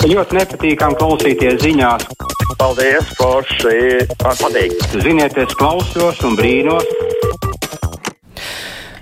Ļoti 0.00 0.36
nepatīkami 0.38 0.96
klausīties 0.96 1.58
ziņās. 1.60 2.06
Paldies, 2.56 3.10
Forši! 3.18 4.06
Man 4.24 4.38
patīk! 4.40 4.72
Ziniet, 5.04 5.36
es 5.36 5.52
klausos 5.60 6.22
un 6.24 6.38
brīnos. 6.40 6.88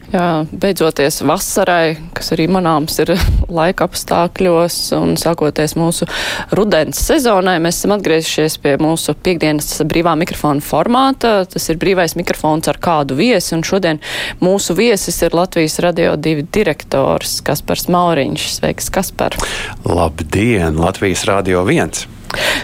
Jā, 0.09 0.47
beidzoties 0.49 1.21
vasarai, 1.29 1.99
kas 2.17 2.33
arī 2.33 2.47
manāms 2.49 2.97
ir 3.03 3.13
laika 3.59 3.85
apstākļos 3.85 4.79
un 4.97 5.13
sākoties 5.21 5.77
mūsu 5.77 6.09
rudens 6.57 7.03
sezonai, 7.11 7.59
mēs 7.61 7.83
esam 7.83 7.93
atgriezušies 7.99 8.57
pie 8.65 8.79
mūsu 8.81 9.13
piekdienas 9.13 9.69
brīvā 9.89 10.17
mikrofona 10.17 10.65
formāta. 10.65 11.43
Tas 11.53 11.69
ir 11.69 11.81
brīvais 11.83 12.17
mikrofons 12.17 12.73
ar 12.73 12.81
kādu 12.81 13.19
viesi, 13.21 13.53
un 13.59 13.65
šodien 13.69 14.01
mūsu 14.41 14.79
viesis 14.79 15.21
ir 15.27 15.37
Latvijas 15.37 15.77
radio 15.85 16.17
divi 16.17 16.47
direktors 16.57 17.43
Kaspars 17.45 17.91
Mauriņš. 17.93 18.53
Sveiks, 18.59 18.89
Kaspar! 18.95 19.37
Labdien, 19.85 20.81
Latvijas 20.81 21.29
radio 21.29 21.69
viens! 21.69 22.09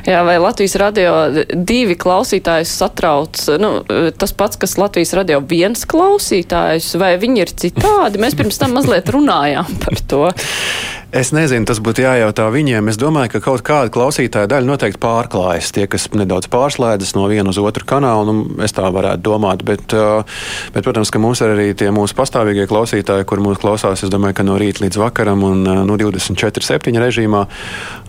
Jā, 0.05 0.21
vai 0.27 0.37
Latvijas 0.43 0.75
radio 0.81 1.13
divi 1.55 1.97
klausītājus 1.97 2.75
satrauc 2.81 3.41
nu, 3.61 3.71
tas 4.19 4.35
pats, 4.37 4.59
kas 4.61 4.77
Latvijas 4.81 5.15
radio 5.17 5.41
viens 5.41 5.87
klausītājus, 5.89 6.91
vai 7.01 7.15
viņi 7.21 7.45
ir 7.45 7.55
citādi? 7.65 8.21
Mēs 8.23 8.37
pirms 8.39 8.61
tam 8.61 8.77
mazliet 8.77 9.09
runājām 9.15 9.79
par 9.85 10.01
to. 10.11 10.23
Es 11.15 11.31
nezinu, 11.31 11.63
tas 11.69 11.79
būtu 11.79 12.03
jājautā 12.03 12.49
viņiem. 12.51 12.89
Es 12.91 12.97
domāju, 12.99 13.37
ka 13.37 13.41
kaut 13.45 13.63
kāda 13.67 13.93
klausītāja 13.95 14.49
daļa 14.51 14.67
noteikti 14.67 14.99
pārklājas. 14.99 15.71
Tie, 15.75 15.85
kas 15.91 16.09
nedaudz 16.11 16.49
pārslēdzas 16.51 17.15
no 17.15 17.29
viena 17.31 17.53
uz 17.53 17.61
otru 17.63 17.87
kanālu, 17.87 18.33
nu, 18.35 18.47
es 18.67 18.75
tā 18.75 18.89
varētu 18.91 19.23
domāt. 19.23 19.63
Bet, 19.63 19.95
bet, 19.95 20.81
protams, 20.83 21.13
ka 21.15 21.23
mums 21.23 21.39
ir 21.45 21.53
arī 21.55 21.69
tie 21.79 21.93
mūsu 21.95 22.17
pastāvīgie 22.19 22.67
klausītāji, 22.67 23.27
kur 23.31 23.43
mūs 23.45 23.61
klausās, 23.63 24.03
es 24.03 24.11
domāju, 24.11 24.41
ka 24.41 24.47
no 24.49 24.57
rīta 24.59 24.83
līdz 24.83 24.99
vakaram 25.05 25.45
un 25.47 25.63
uh, 25.63 25.85
nu, 25.87 25.99
24-7 26.01 26.99
režīmā. 27.05 27.45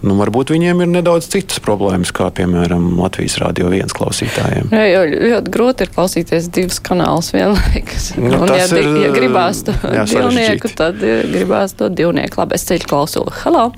Nu, 0.02 0.18
varbūt 0.18 0.56
viņiem 0.56 0.82
ir 0.88 0.92
nedaudz 0.96 1.30
citas 1.30 1.62
problēmas, 1.62 2.10
kā 2.16 2.32
piemēram 2.34 2.96
Latvijas 2.98 3.38
Rādio 3.44 3.70
1 3.70 3.94
klausītājiem. 3.94 4.74
Jā, 4.74 4.90
jo 4.90 5.06
ļoti 5.36 5.54
grūti 5.54 5.86
ir 5.86 5.94
klausīties 5.94 6.50
divus 6.58 6.82
kanālus 6.82 7.30
vienlaikus. 7.38 8.12
Nu, 8.18 8.42
un, 8.42 8.56
ja, 8.58 8.66
ir, 8.66 8.92
ja 9.06 9.14
gribās 9.14 9.62
to 9.68 9.78
jā, 9.78 10.10
divnieku, 10.10 10.74
sarežģīti. 10.74 10.76
tad 10.82 11.02
gribās 11.30 11.78
to 11.78 11.94
divnieku. 11.94 12.42
Labi, 12.42 12.58
es 12.58 12.66
ceļu 12.66 12.95
klausuli. 12.96 13.32
Halo! 13.46 13.72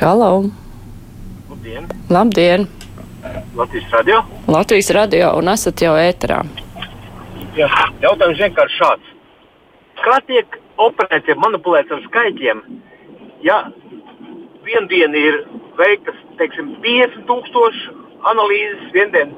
Halo! 0.00 0.44
Labdien! 1.50 1.86
Labdien! 2.10 2.68
Latvijas 3.56 3.90
radio! 3.90 4.22
Latvijas 4.48 4.90
radio 4.90 5.28
un 5.38 5.48
esat 5.52 5.82
jau 5.84 5.92
ēterā. 5.94 6.40
Jā. 7.58 7.68
Jautājums 8.02 8.40
vienkārši 8.42 8.78
šāds. 8.80 9.12
Kā 10.02 10.16
tiek 10.26 10.58
operēts, 10.88 11.30
ja 11.30 11.36
manipulēts 11.38 11.94
ar 11.94 12.02
skaitļiem? 12.08 12.64
Ja 13.46 13.60
vienu 14.66 14.90
dienu 14.90 15.22
ir 15.30 15.38
veiktas 15.78 16.18
teiksim, 16.40 16.74
50,000 16.82 17.94
analīzes, 18.32 18.90
vienu 18.96 19.14
dienu 19.14 19.32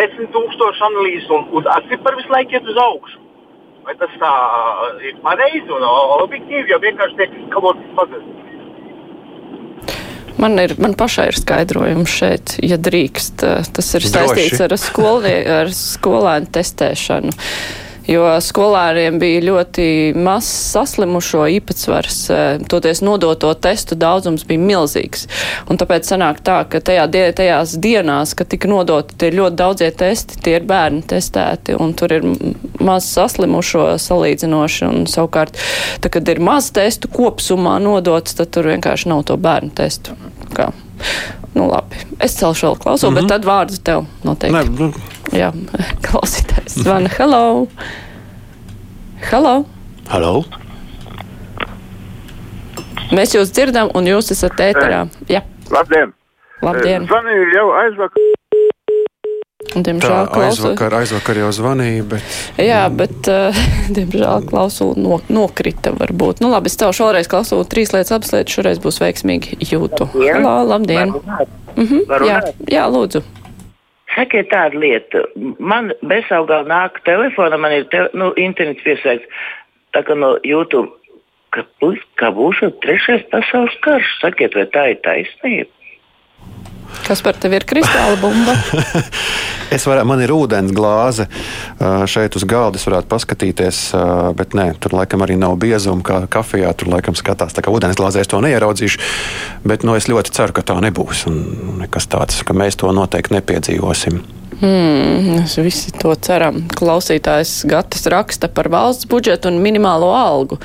10,000 0.00 0.88
analīzes, 0.88 1.28
un, 1.36 1.50
un 1.52 1.68
atcipari 1.76 2.22
visu 2.22 2.32
laiku 2.32 2.56
iet 2.56 2.72
uz 2.72 2.80
augšu. 2.88 3.23
Vai 3.84 3.94
tas 4.00 4.12
tā 4.20 4.32
ir 5.04 5.18
pareizi 5.24 5.68
un 5.76 5.84
objektīvi, 6.24 6.70
jo 6.72 6.78
vienkārši 6.80 7.18
tiek 7.20 7.34
kaut 7.52 7.76
kas 7.76 7.90
pazudis? 7.98 8.30
Man, 10.40 10.58
ir, 10.58 10.74
man 10.82 10.96
pašai 10.98 11.28
ir 11.30 11.36
skaidrojums 11.38 12.10
šeit, 12.10 12.56
ja 12.64 12.76
drīkst. 12.80 13.44
Tas 13.76 13.92
ir 13.94 14.02
Droši. 14.02 14.12
saistīts 14.16 14.64
ar, 14.66 14.74
skolnie, 14.80 15.36
ar 15.60 15.70
skolēnu 15.72 16.50
testēšanu. 16.56 17.32
Jo 18.04 18.26
skolēniem 18.44 19.16
bija 19.16 19.40
ļoti 19.46 19.84
mazs 20.20 20.50
saslimušo 20.74 21.46
īpatsvars, 21.54 22.18
toties 22.68 23.00
nodoto 23.00 23.48
testu 23.56 23.96
daudzums 23.96 24.44
bija 24.44 24.60
milzīgs. 24.60 25.22
Un 25.72 25.80
tāpēc 25.80 26.10
sanāk 26.12 26.42
tā, 26.44 26.58
ka 26.68 26.82
tajā, 26.84 27.06
die- 27.08 27.32
tajās 27.32 27.78
dienās, 27.80 28.34
kad 28.36 28.50
tika 28.52 28.68
nodoti 28.68 29.16
tie 29.16 29.30
ļoti 29.32 29.56
daudzie 29.56 29.88
testi, 29.96 30.36
tie 30.44 30.58
ir 30.58 30.68
bērni 30.68 31.00
testēti, 31.14 31.78
un 31.80 31.94
tur 31.96 32.12
ir 32.12 32.26
maz 32.84 33.08
saslimušo 33.12 33.86
salīdzinoši, 34.02 34.84
un 34.88 35.08
savukārt, 35.10 35.58
tā, 36.04 36.12
kad 36.12 36.28
ir 36.28 36.42
maz 36.44 36.70
testu 36.74 37.10
kopsumā 37.12 37.78
nodots, 37.82 38.36
tad 38.38 38.52
tur 38.54 38.70
vienkārši 38.72 39.10
nav 39.12 39.24
to 39.28 39.38
bērnu 39.40 39.74
testu. 39.76 40.16
Kā? 40.54 40.70
Nu, 41.54 41.68
labi. 41.70 42.00
Es 42.22 42.36
celšu 42.38 42.66
vēl 42.66 42.78
klausulu, 42.82 43.10
mm 43.12 43.16
-hmm. 43.16 43.20
bet 43.20 43.28
tad 43.28 43.44
vārdu 43.44 43.78
tev 43.82 44.06
noteikti. 44.24 44.56
Ne, 44.56 44.64
nu, 44.78 44.92
Jā, 45.32 45.52
klausītājs 46.06 46.82
zvana. 46.82 47.10
Hello! 47.18 47.66
Hello! 49.30 49.64
halo! 50.08 50.44
Mēs 53.14 53.34
jūs 53.36 53.52
dzirdam, 53.54 53.90
un 53.94 54.06
jūs 54.08 54.32
esat 54.34 54.60
ēterā. 54.60 55.06
Jā, 55.30 55.42
Labdien! 55.70 56.12
labdien! 56.64 57.06
Zvanīju 57.08 57.50
jau 57.54 57.66
aizvakar. 57.82 58.30
Tā 59.72 59.80
diemžēl, 59.82 60.26
klausu... 60.30 60.68
aizvakar, 60.68 60.94
aizvakar 61.00 61.38
jau 61.40 61.48
zvanīja, 61.56 62.04
bet 62.12 62.60
Jā, 62.62 62.82
bet, 62.94 63.16
uh, 63.30 63.56
diemžēl, 63.96 64.44
klausula 64.50 64.94
no, 65.00 65.18
nokrita 65.32 65.94
varbūt. 65.96 66.42
Nu, 66.44 66.50
labi, 66.52 66.70
es 66.70 66.78
tev 66.78 66.92
šoreiz 66.94 67.30
klausulu 67.30 67.64
trīs 67.66 67.94
lietas, 67.94 68.12
lietas 68.32 68.54
šoreiz 68.54 68.78
būs 68.84 69.00
veiksmīgi 69.02 69.58
jūtu. 69.72 70.06
Labdien. 70.12 70.36
Hello, 70.36 70.54
labdien! 70.68 71.14
Mhm, 71.74 72.04
Varu 72.10 72.28
jā, 72.28 72.38
jā, 72.70 72.84
lūdzu. 72.92 73.24
Sakiet 74.14 74.46
tādu 74.52 74.78
lietu. 74.84 75.24
Man 75.58 75.90
besaugā 76.06 76.60
nāk 76.70 77.00
telefona, 77.08 77.58
man 77.58 77.72
ir 77.80 77.88
te, 77.90 78.04
nu, 78.14 78.30
internets 78.38 78.84
piesaistīts. 78.86 79.26
Tā 79.94 80.04
kā 80.06 80.14
no 80.18 80.36
YouTube, 80.46 80.92
ka, 81.54 81.64
būs- 81.82 82.04
ka 82.20 82.30
būs 82.34 82.62
trešais 82.84 83.26
pasaules 83.32 83.74
karš. 83.82 84.12
Sakiet, 84.22 84.54
vai 84.54 84.68
tā 84.70 84.84
ir 84.92 85.00
taisnība? 85.02 85.70
Kas 87.04 87.20
par 87.24 87.36
tevi 87.40 87.58
ir 87.58 87.66
kristāla 87.68 88.16
bumba? 88.20 88.54
es 89.74 89.84
varu, 89.88 90.04
man 90.08 90.22
ir 90.24 90.32
ūdens 90.34 90.72
glāze 90.74 91.26
šeit 92.10 92.38
uz 92.38 92.46
galda. 92.48 92.80
Es 92.80 92.86
varētu 92.88 93.10
paskatīties, 93.10 93.80
bet 94.38 94.56
nē, 94.56 94.70
tur 94.80 94.96
laikam 94.96 95.24
arī 95.26 95.36
nav 95.40 95.58
biezuma 95.60 96.04
kā 96.06 96.22
kafijā. 96.32 96.72
Tur 96.78 96.92
laikam 96.94 97.18
skatās, 97.18 97.56
tā 97.56 97.64
kā 97.64 97.74
ūdens 97.74 97.98
glāzē 98.00 98.24
es 98.24 98.30
to 98.32 98.40
neieraudzīšu. 98.44 99.02
Bet 99.68 99.84
nu, 99.84 99.98
es 99.98 100.08
ļoti 100.10 100.34
ceru, 100.36 100.56
ka 100.56 100.64
tā 100.72 100.78
nebūs. 100.84 101.26
Un 101.30 101.42
nekas 101.84 102.08
tāds, 102.10 102.40
ka 102.46 102.56
mēs 102.56 102.80
to 102.80 102.92
noteikti 102.94 103.36
nepiedzīvosim. 103.36 104.22
Hmm, 104.60 105.24
mēs 105.26 105.56
visi 105.58 105.90
to 105.98 106.12
ceram. 106.22 106.60
Klausītājs 106.78 107.64
Gatis 107.66 108.04
raksta 108.12 108.46
par 108.52 108.68
valsts 108.70 109.08
budžetu 109.10 109.50
un 109.50 109.56
minimālo 109.64 110.12
algu. 110.14 110.60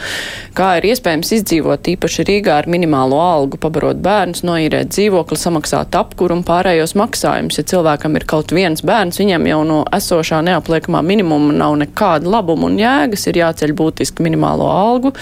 Kā 0.53 0.75
ir 0.77 0.85
iespējams 0.91 1.31
izdzīvot 1.39 1.89
īpaši 1.95 2.25
Rīgā 2.27 2.59
ar 2.61 2.69
minimālo 2.69 3.17
algu, 3.23 3.57
pabarot 3.61 3.97
bērnus, 4.05 4.43
noīrēt 4.45 4.91
dzīvokli, 4.93 5.37
samaksāt 5.41 5.97
apkuru 5.97 6.37
un 6.37 6.43
pārējos 6.45 6.93
maksājumus. 6.99 7.57
Ja 7.57 7.65
cilvēkam 7.71 8.19
ir 8.19 8.27
kaut 8.29 8.53
viens 8.53 8.85
bērns, 8.85 9.17
viņam 9.23 9.47
jau 9.49 9.63
no 9.65 9.79
esošā 9.97 10.43
neapliekamā 10.45 11.01
minimuma 11.05 11.55
nav 11.55 11.79
nekāda 11.81 12.29
labuma 12.29 12.69
un 12.69 12.77
jēgas, 12.77 13.25
ir 13.31 13.41
jāceļ 13.41 13.73
būtiski 13.79 14.27
minimālo 14.27 14.69
algu, 14.69 15.15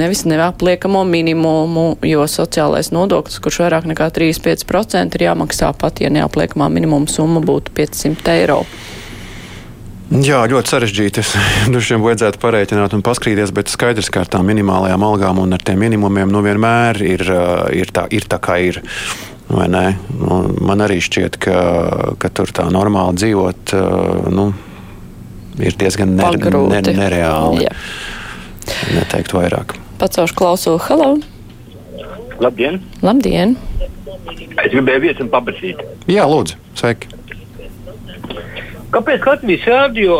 nevis 0.00 0.24
neapliekamo 0.26 1.04
minimumu, 1.06 1.86
jo 2.10 2.26
sociālais 2.26 2.90
nodoklis, 2.96 3.38
kurš 3.44 3.62
vairāk 3.66 3.86
nekā 3.92 4.10
35% 4.18 5.20
ir 5.20 5.28
jāmaksā 5.28 5.70
pat, 5.78 6.02
ja 6.02 6.10
neapliekamā 6.10 6.72
minimuma 6.72 7.10
summa 7.10 7.44
būtu 7.44 7.76
500 7.76 7.99
eiro. 8.06 8.62
Jā, 10.10 10.40
ļoti 10.50 10.72
sarežģīti. 10.72 11.22
Vien 11.70 12.02
vajadzētu 12.02 12.40
pareiķināt 12.42 12.96
un 12.96 13.02
paskrīties, 13.06 13.52
bet 13.54 13.70
skaidrs, 13.70 14.10
ka 14.10 14.24
ar 14.24 14.30
tām 14.32 14.48
minimālajām 14.50 15.04
algām 15.06 15.38
un 15.38 15.54
ar 15.54 15.62
tiem 15.62 15.78
minimumiem 15.84 16.32
nu 16.32 16.42
vienmēr 16.42 16.98
ir, 17.06 17.22
ir, 17.78 17.92
tā, 17.94 18.08
ir 18.10 18.26
tā, 18.26 18.40
kā 18.42 18.58
ir. 18.58 18.80
Nu, 19.50 19.60
Man 20.62 20.82
arī 20.82 21.00
šķiet, 21.02 21.38
ka, 21.42 21.54
ka 22.22 22.30
tur 22.34 22.50
tā 22.54 22.66
normāli 22.70 23.18
dzīvot 23.18 23.74
nu, 24.34 24.50
ir 25.58 25.78
diezgan 25.78 26.14
ner, 26.14 26.34
ne, 26.34 26.42
Pagrūti. 26.42 26.94
nereāli. 26.98 27.66
Jā. 27.66 27.74
Neteikt 28.94 29.34
vairāk. 29.34 29.74
Pacaušu 30.02 30.38
klausulu. 30.38 30.82
Halo! 30.86 31.10
Labdien! 32.40 32.80
Labdien! 33.04 33.56
Es 34.60 34.72
gribēju 34.72 35.02
viesim 35.06 35.30
paprasīt. 35.32 35.82
Jā, 36.10 36.26
lūdzu, 36.30 36.58
sveiki. 36.78 37.19
Kāpēc 38.90 39.26
Latvijas 39.26 39.66
rādio 39.70 40.16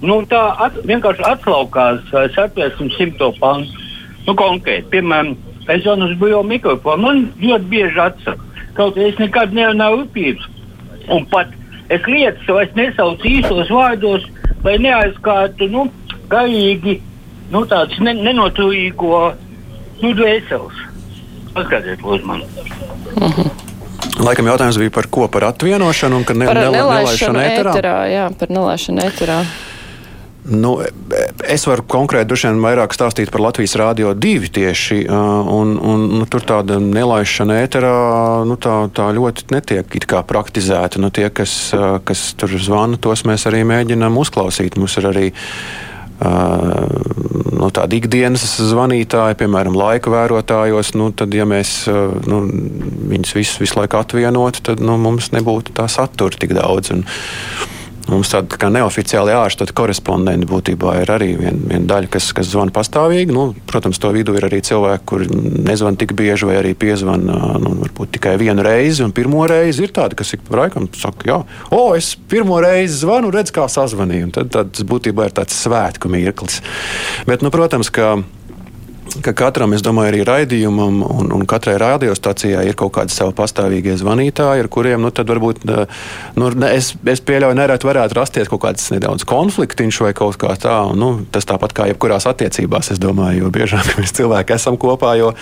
nu, 0.00 0.20
tā 0.30 0.42
at, 0.64 0.78
vienkārši 0.88 1.24
atslaukās 1.28 2.14
satversmes 2.36 2.96
simto 2.96 3.32
pantu? 3.40 3.84
Nu, 4.26 4.34
konkrēti, 4.34 4.88
piemēram, 4.94 5.34
es 5.70 5.82
zvanu 5.84 6.08
uz 6.08 6.16
brīvo 6.20 6.40
mikrofonu, 6.46 7.02
man 7.04 7.20
ļoti 7.42 7.68
bieži 7.70 8.00
atsaka. 8.02 8.64
Kaut 8.76 8.96
arī 8.96 9.12
es 9.12 9.20
nekad 9.20 9.54
nerunāju 9.56 10.02
upības. 10.04 10.48
Un 11.14 11.28
pat 11.30 11.52
es 11.92 12.08
lietas 12.10 12.48
vairs 12.50 12.74
nesaucu 12.78 13.30
īstos 13.30 13.70
vārdos, 13.72 14.26
lai 14.64 14.78
neaizskārtu 14.82 15.68
nu, 15.70 15.86
garīgi 16.32 16.98
nu, 17.52 17.62
tādu 17.70 18.02
ne, 18.02 18.16
nenoturīgo 18.26 19.20
nu, 20.02 20.16
dvēseles. 20.18 20.82
Paskatieties, 21.54 22.02
lūdzu, 22.04 22.26
man. 22.32 23.54
Laikam 24.16 24.48
jautājums 24.48 24.78
bija 24.80 24.92
par 24.94 25.08
ko? 25.12 25.28
Par 25.28 25.44
atvienošanu 25.50 26.20
un 26.20 26.24
ka 26.24 26.34
ne, 26.34 26.46
Par 26.48 26.56
nela- 26.56 26.76
nelaišanu 26.78 27.40
ēterā? 27.40 27.72
ēterā. 27.74 27.96
Jā, 28.12 28.28
par 28.38 28.48
nelaišanu 28.48 29.02
ēterā. 29.04 29.40
Nu, 30.46 30.78
es 31.42 31.64
varu 31.66 31.82
konkrēti 31.82 32.28
vien 32.30 32.60
vairāk 32.62 32.94
stāstīt 32.94 33.32
par 33.34 33.42
Latvijas 33.42 33.74
Rādio 33.74 34.12
2 34.14 34.48
tieši. 34.54 35.00
Un, 35.10 35.74
un, 35.76 36.04
nu, 36.20 36.26
tur 36.30 36.40
tāda 36.46 36.78
nelaišana 36.78 37.58
ēterā 37.66 37.96
nu, 38.46 38.54
tā, 38.54 38.76
tā 38.94 39.10
ļoti 39.16 39.50
netiek 39.50 39.90
praktizēta. 40.22 41.02
Nu, 41.02 41.10
tie, 41.10 41.28
kas, 41.30 41.74
kas 42.06 42.32
tur 42.38 42.54
zvana, 42.62 42.96
tos 42.96 43.26
mēs 43.26 43.48
arī 43.50 43.64
mēģinām 43.66 44.16
uzklausīt. 44.22 44.78
Mums 44.78 44.96
ir 45.02 45.10
arī 45.10 45.32
Uh, 45.32 45.85
nu, 46.20 47.68
tādi 47.76 48.00
ikdienas 48.00 48.44
zvanītāji, 48.70 49.38
piemēram, 49.42 49.76
laika 49.76 50.12
vērotājos, 50.12 50.94
nu, 50.96 51.10
tad, 51.16 51.34
ja 51.36 51.46
mēs 51.48 51.78
nu, 52.28 52.42
viņus 53.12 53.34
visus 53.36 53.62
visu 53.62 53.80
laiku 53.80 54.00
atvienotu, 54.00 54.64
tad 54.70 54.82
nu, 54.84 54.96
mums 55.00 55.32
nebūtu 55.36 55.76
tā 55.76 55.88
satura 55.92 56.40
tik 56.40 56.56
daudz. 56.56 56.94
Un, 56.94 57.04
Mums 58.06 58.30
tāda 58.30 58.58
tā 58.60 58.68
neoficiāli 58.70 59.34
ārštata 59.34 59.74
korespondenti 59.76 60.46
būtībā 60.46 60.92
ir 61.02 61.10
arī 61.10 61.32
viena 61.40 61.70
vien 61.72 61.88
daļa, 61.90 62.10
kas, 62.14 62.28
kas 62.36 62.52
zvana 62.52 62.70
pastāvīgi. 62.74 63.34
Nu, 63.34 63.48
protams, 63.66 63.98
to 64.02 64.12
vidū 64.14 64.36
ir 64.38 64.46
arī 64.46 64.60
cilvēki, 64.66 65.06
kuri 65.10 65.26
nezvan 65.66 65.98
tik 65.98 66.14
bieži 66.18 66.46
vai 66.46 66.60
arī 66.60 66.74
piezvan 66.78 67.26
nu, 67.26 67.74
tikai 68.14 68.36
vienu 68.38 68.62
reizi. 68.66 69.02
Un 69.06 69.14
pirmo 69.16 69.42
reizi 69.50 69.86
ir 69.86 69.94
tādi, 69.96 70.18
kas 70.18 70.36
ik 70.36 70.46
pa 70.46 70.62
laikam 70.62 70.86
saka, 70.94 71.26
jā, 71.26 71.40
o, 71.74 71.82
es 71.98 72.14
pirmo 72.30 72.60
reizi 72.62 73.02
zvanu, 73.02 73.32
redz, 73.34 73.50
kā 73.54 73.66
sazvanīju. 73.70 74.30
Tad, 74.38 74.54
tad 74.54 74.72
tas 74.76 74.86
būtībā 74.86 75.26
ir 75.26 75.36
tāds 75.40 75.58
svētku 75.66 76.10
mirklis. 76.12 76.62
Bet, 77.26 77.42
nu, 77.42 77.50
protams, 77.54 77.90
ka 77.90 78.14
ka 79.22 79.32
katram, 79.36 79.74
es 79.76 79.82
domāju, 79.84 80.12
arī 80.12 80.22
raidījumam 80.26 81.00
un, 81.06 81.30
un 81.34 81.44
katrai 81.48 81.76
radiostacijai 81.80 82.64
ir 82.68 82.76
kaut 82.78 82.94
kādi 82.96 83.14
savi 83.14 83.34
pastāvīgie 83.36 83.96
zvanītāji, 84.00 84.64
ar 84.64 84.68
kuriem 84.72 85.02
nu, 85.04 85.10
varbūt 85.10 85.62
nu, 86.36 86.50
es, 86.68 86.92
es 87.06 87.22
pieļauju, 87.26 87.56
nereti 87.58 87.88
varētu 87.88 88.18
rasties 88.18 88.50
kaut 88.50 88.62
kāds 88.66 88.88
nedaudz 88.94 89.26
konfliktiņš 89.28 90.00
vai 90.04 90.12
kaut 90.16 90.38
kā 90.40 90.54
tā. 90.60 90.76
Un, 90.90 91.00
nu, 91.00 91.10
tas 91.32 91.48
tāpat 91.48 91.74
kā 91.76 91.88
jebkurās 91.90 92.28
attiecībās, 92.30 92.92
es 92.94 93.02
domāju, 93.02 93.44
jo 93.44 93.52
biežāk 93.54 93.94
mēs 93.98 94.14
cilvēki 94.16 94.56
esam 94.56 94.78
kopā, 94.80 95.14
jo, 95.20 95.32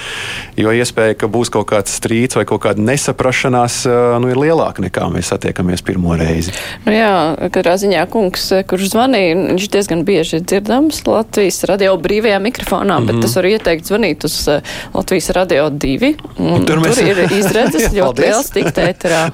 jo 0.60 0.74
iespēja, 0.74 1.18
ka 1.20 1.30
būs 1.30 1.52
kaut 1.54 1.68
kāds 1.72 1.94
strīds 1.98 2.38
vai 2.38 2.46
kaut 2.48 2.64
kāda 2.66 2.84
nesaprašanās, 2.84 3.82
nu, 4.22 4.30
ir 4.32 4.40
lielāka 4.40 4.84
nekā 4.84 5.08
mēs 5.14 5.32
satiekamies 5.32 5.84
pirmo 5.86 6.16
reizi. 6.18 6.54
Nu, 6.86 6.94
jā, 6.94 7.14
katrā 7.54 7.76
ziņā 7.80 8.06
kungs, 8.12 8.50
kurš 8.70 8.92
zvanīja, 8.94 9.36
viņš 9.54 9.70
diezgan 9.72 10.04
bieži 10.06 10.40
ir 10.40 10.46
dzirdams 10.46 11.02
Latvijas 11.08 11.62
radio 11.68 11.94
brīvajā 12.00 12.40
mikrofonā, 12.42 12.98
mm 12.98 13.04
-hmm. 13.04 13.12
bet 13.12 13.22
tas 13.24 13.36
var 13.36 13.48
ieteikt 13.56 13.88
zvanīt 13.90 14.26
uz 14.28 14.36
uh, 14.50 14.74
Latvijas 14.94 15.30
radio 15.36 15.68
2. 15.70 16.12
Un 16.42 16.66
tur, 16.68 16.82
mēs... 16.82 16.98
tur 16.98 17.10
ir 17.12 17.22
izredzes 17.40 17.92
ļoti 17.94 18.26
liels 18.26 18.50
tikt 18.54 18.80
ēterā. 18.82 19.26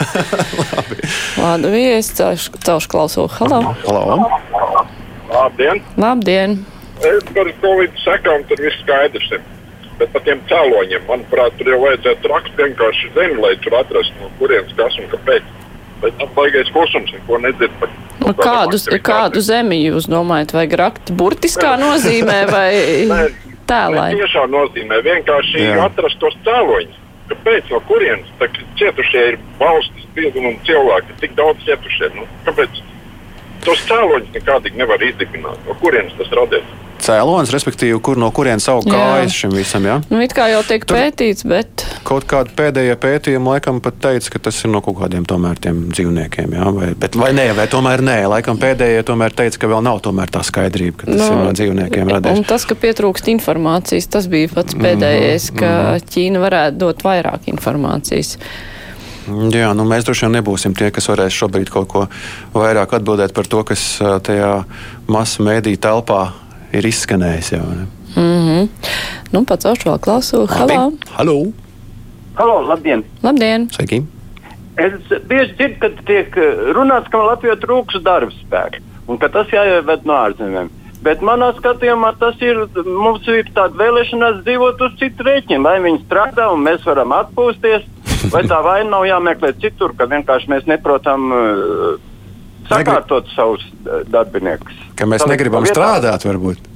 Labi, 1.42 1.86
es 1.96 2.12
celšu, 2.18 2.90
klausu. 2.90 3.26
Halo! 3.38 3.62
Halo! 3.86 4.18
Labdien! 5.30 5.82
Labdien! 6.00 6.60
Par 7.00 7.48
Covid 7.62 7.96
sekām 8.04 8.44
tur 8.48 8.60
viss 8.60 8.82
skaidrs 8.84 9.30
ir. 9.36 9.46
Bet 10.00 10.12
par 10.14 10.22
tiem 10.24 10.40
cēloņiem, 10.48 11.02
manuprāt, 11.08 11.56
tur 11.58 11.68
jau 11.68 11.80
vajadzētu 11.82 12.30
rakt 12.32 12.54
vienkārši 12.56 13.10
zemi, 13.16 13.36
lai 13.42 13.52
tur 13.60 13.76
atrastu, 13.82 14.16
no 14.22 14.30
kurienes 14.38 14.72
kas 14.78 14.96
un 15.00 15.10
kāpēc. 15.12 15.50
Bet 16.00 16.16
tam 16.16 16.30
baigais 16.32 16.70
klusums, 16.72 17.12
neko 17.12 17.40
nedzird 17.44 17.74
par 17.80 17.90
nu, 18.22 18.32
kādu, 18.36 18.80
kādu 19.04 19.42
zemi 19.44 19.82
jūs 19.82 20.08
domājat, 20.08 20.54
vai 20.56 20.64
rakt 20.80 21.12
burtiskā 21.12 21.74
nozīmē 21.80 22.38
vai? 22.48 22.70
Nē, 23.10 23.20
tēlai? 23.70 24.10
Tiešā 24.18 24.44
nozīmē 24.52 25.00
vienkārši 25.06 25.64
Jā. 25.64 25.78
atrast 25.86 26.20
tos 26.22 26.36
cēloņus. 26.46 26.98
Kāpēc 27.30 27.68
no 27.70 27.78
kurienes 27.86 28.30
cietušie 28.78 29.20
ir 29.32 29.36
valsts 29.60 30.06
spieduma 30.08 30.50
un 30.50 30.56
cilvēki? 30.66 31.18
Tik 31.22 31.36
daudz 31.38 31.62
cietušie. 31.66 32.10
Nu, 32.16 32.26
kāpēc 32.48 32.80
tos 33.64 33.82
cēloņus 33.88 34.36
nekādīgi 34.36 34.80
nevar 34.82 35.02
izdibināt? 35.08 35.66
No 35.66 35.76
kurienes 35.82 36.16
tas 36.18 36.32
radies? 36.36 36.70
cēlonis, 37.00 37.50
respektīvi, 37.54 37.98
kur 38.04 38.18
no 38.20 38.30
kurienes 38.34 38.66
savu 38.68 38.84
kājas 38.86 39.34
šim 39.34 39.54
visam. 39.56 39.86
Ja? 39.88 39.98
Nu, 40.10 40.20
it 40.24 40.34
kā 40.36 40.46
jau 40.52 40.62
tiek 40.66 40.84
Tur 40.88 40.98
pētīts, 40.98 41.44
bet. 41.48 41.84
Kaut 42.06 42.26
kāda 42.30 42.52
pēdējā 42.56 42.96
pētījuma 43.00 43.56
laikam 43.56 43.80
pat 43.84 43.98
teica, 44.02 44.34
ka 44.34 44.42
tas 44.48 44.60
ir 44.64 44.72
no 44.72 44.82
kaut 44.84 44.98
kādiem 45.00 45.26
tomēr 45.28 45.60
tiem 45.62 45.82
dzīvniekiem. 45.92 46.56
Ja? 46.56 46.70
Vai, 46.76 46.92
bet, 47.00 47.16
vai 47.20 47.32
nē, 47.36 47.50
vai 47.58 47.66
tomēr 47.72 48.04
nē. 48.06 48.18
Laikam 48.34 48.60
pēdējie 48.60 49.04
tomēr 49.08 49.36
teica, 49.36 49.62
ka 49.62 49.70
vēl 49.72 49.84
nav 49.86 50.02
tomēr 50.04 50.32
tā 50.32 50.44
skaidrība, 50.46 51.02
ka 51.02 51.10
tas 51.10 51.22
nu, 51.22 51.30
ir 51.30 51.46
no 51.48 51.54
dzīvniekiem 51.56 52.12
radies. 52.14 52.40
Un 52.40 52.48
tas, 52.48 52.66
ka 52.68 52.76
pietrūkst 52.78 53.30
informācijas, 53.34 54.10
tas 54.12 54.28
bija 54.30 54.52
pats 54.54 54.76
pēdējais, 54.76 55.50
mm 55.50 55.56
-hmm, 55.56 55.62
ka 55.62 55.70
mm 55.70 55.88
-hmm. 55.88 56.12
Ķīna 56.14 56.44
varētu 56.46 56.84
dot 56.84 57.04
vairāk 57.06 57.48
informācijas. 57.54 58.36
Jā, 59.30 59.70
nu 59.76 59.86
mēs 59.88 60.06
droši 60.06 60.26
vien 60.26 60.36
nebūsim 60.38 60.74
tie, 60.76 60.90
kas 60.94 61.06
varēs 61.10 61.36
šobrīd 61.36 61.70
kaut 61.70 61.88
ko 61.92 62.04
vairāk 62.54 62.96
atbildēt 62.98 63.34
par 63.36 63.46
to, 63.50 63.62
kas 63.68 63.84
tajā 64.26 64.52
masu 65.10 65.46
mēdī 65.46 65.76
telpā 65.80 66.30
ir 66.74 66.86
izskanējis 66.86 67.52
jau. 67.54 67.64
Ne? 67.70 67.86
Mm 68.16 68.38
-hmm. 68.46 68.68
Nu, 69.32 69.44
pats 69.44 69.66
aušu 69.66 69.90
vēl 69.90 69.98
klausu. 69.98 70.46
Halo! 70.46 70.92
Halo! 71.14 71.36
Halo, 72.34 72.60
labdien! 72.62 73.04
Labdien! 73.22 73.68
Sveiki! 73.70 74.02
Es 74.76 74.92
bieži 75.28 75.54
dzirdu, 75.54 75.76
ka 75.80 75.88
tiek 76.06 76.36
runāts, 76.76 77.10
ka 77.10 77.18
Latvijā 77.18 77.56
trūks 77.60 78.02
darba 78.02 78.32
spēka 78.32 78.80
un 79.08 79.18
ka 79.18 79.28
tas 79.28 79.46
jāieved 79.46 80.06
no 80.08 80.14
ārzemēm. 80.14 80.70
Bet 81.02 81.22
manā 81.24 81.52
skatījumā 81.56 82.12
tas 82.20 82.36
ir, 82.44 82.60
mums 82.84 83.28
ir 83.28 83.48
tāda 83.56 83.76
vēlēšanās 83.80 84.42
dzīvot 84.44 84.82
uz 84.86 84.98
citu 85.00 85.24
rēķinu, 85.24 85.64
lai 85.64 85.80
viņi 85.80 86.02
strādā 86.04 86.50
un 86.52 86.60
mēs 86.66 86.84
varam 86.84 87.14
atpūsties. 87.16 87.86
Vai 88.34 88.44
tā 88.48 88.60
vaina 88.64 88.90
nav 88.96 89.06
jāmeklē 89.08 89.52
citur, 89.62 89.94
ka 89.96 90.08
vienkārši 90.10 90.50
mēs 90.52 90.66
neprotam 90.68 91.30
uh, 91.32 92.10
sakārtot 92.70 93.30
savus 93.34 93.64
eh, 93.64 94.04
darbiniekus. 94.10 94.76
Ka 94.98 95.08
mēs 95.08 95.24
Salikt 95.24 95.36
negribam 95.36 95.66
strādāt, 95.68 96.26
varbūt. 96.28 96.68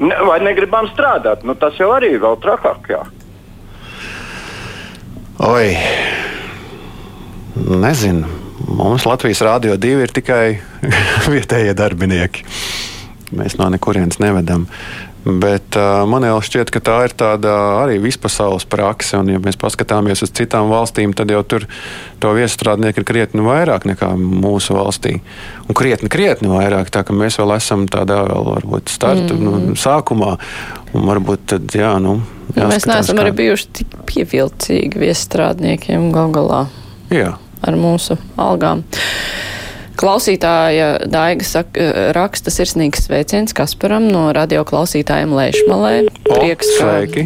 Ne, 0.00 0.16
vai 0.26 0.38
negribam 0.44 0.88
strādāt? 0.92 1.44
Nu, 1.44 1.56
tas 1.60 1.76
jau 1.80 1.90
arī 1.94 2.14
ir 2.16 2.22
vēl 2.22 2.38
trakāk. 2.40 2.90
Jā. 2.92 3.02
Oi, 5.44 5.72
nezinu. 7.56 8.28
Mums 8.70 9.06
Latvijas 9.08 9.40
Rādio 9.44 9.76
2 9.80 10.04
ir 10.04 10.12
tikai 10.14 10.44
vietējie 11.34 11.76
darbinieki. 11.76 12.44
Mēs 13.36 13.56
no 13.60 13.68
nekurienes 13.72 14.18
nevedam. 14.20 14.66
Bet 15.24 15.76
uh, 15.76 16.06
man 16.08 16.24
jau 16.24 16.38
šķiet, 16.40 16.70
ka 16.72 16.80
tā 16.80 16.94
ir 17.04 17.14
tāda 17.18 17.52
arī 17.82 17.98
vispasaules 18.00 18.64
prakse. 18.70 19.18
Un, 19.20 19.28
ja 19.34 19.40
mēs 19.42 19.58
paskatāmies 19.60 20.24
uz 20.24 20.32
citām 20.32 20.70
valstīm, 20.72 21.12
tad 21.16 21.32
jau 21.32 21.42
tur 21.44 21.66
to 22.22 22.32
viestrādnieku 22.36 23.02
ir 23.02 23.08
krietni 23.08 23.44
vairāk 23.44 23.84
nekā 23.90 24.14
mūsu 24.16 24.78
valstī. 24.78 25.18
Un 25.68 25.76
krietni, 25.76 26.08
krietni 26.12 26.48
vairāk. 26.52 26.88
Tā 26.94 27.04
kā 27.04 27.16
mēs 27.16 27.36
vēl 27.40 27.52
esam 27.58 27.84
tādā 27.90 28.22
vēl, 28.30 28.48
varbūt, 28.54 28.92
starta 28.96 29.36
mm. 29.36 29.44
nu, 29.44 29.76
sākumā. 29.76 30.32
Un 30.96 31.06
varbūt 31.06 31.46
tad, 31.52 31.68
jā, 31.76 31.92
nu. 32.02 32.16
Nu, 32.56 32.64
mēs 32.72 32.88
neesam 32.88 33.20
kā... 33.20 33.26
arī 33.26 33.36
bijuši 33.44 33.70
tik 33.76 33.94
pievilcīgi 34.08 35.04
viestrādniekiem 35.04 36.08
gal 36.16 36.32
galā. 36.34 36.64
Jā. 37.12 37.36
Ar 37.60 37.76
mūsu 37.76 38.16
algām. 38.40 38.86
Klausītāja 40.00 40.86
Daiga 41.12 41.44
saka, 41.44 41.86
raksta 42.16 42.52
sirsnīgs 42.52 43.04
sveiciens 43.04 43.52
Kasparam 43.56 44.06
no 44.08 44.30
radio 44.32 44.62
klausītājiem 44.64 45.34
Lēšmalē. 45.36 45.92
Prieks, 46.24 46.70
ka, 46.78 47.24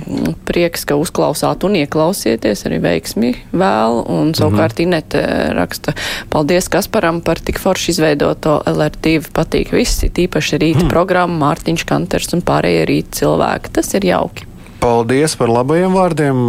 prieks, 0.48 0.82
ka 0.88 0.96
uzklausāt 0.98 1.62
un 1.68 1.76
ieklausieties, 1.78 2.64
arī 2.66 2.80
veiksmi 2.82 3.30
vēl. 3.54 4.00
Un 4.10 4.32
savukārt 4.34 4.80
mm. 4.80 4.88
Inete 4.88 5.22
raksta, 5.54 5.94
paldies 6.34 6.66
Kasparam 6.72 7.20
par 7.22 7.38
tik 7.38 7.62
forši 7.62 7.92
izveidoto 7.94 8.56
LR2. 8.72 9.30
Patīk 9.34 9.70
visi, 9.76 10.10
tīpaši 10.10 10.58
rīta 10.58 10.82
mm. 10.82 10.90
programma, 10.90 11.38
Mārtiņš 11.44 11.86
Kanters 11.86 12.34
un 12.34 12.42
pārējie 12.42 12.88
rīta 12.90 13.20
cilvēki. 13.22 13.74
Tas 13.78 13.94
ir 13.94 14.10
jauki. 14.10 14.50
Paldies 14.84 15.32
par 15.40 15.48
labajiem 15.48 15.94
vārdiem. 15.96 16.40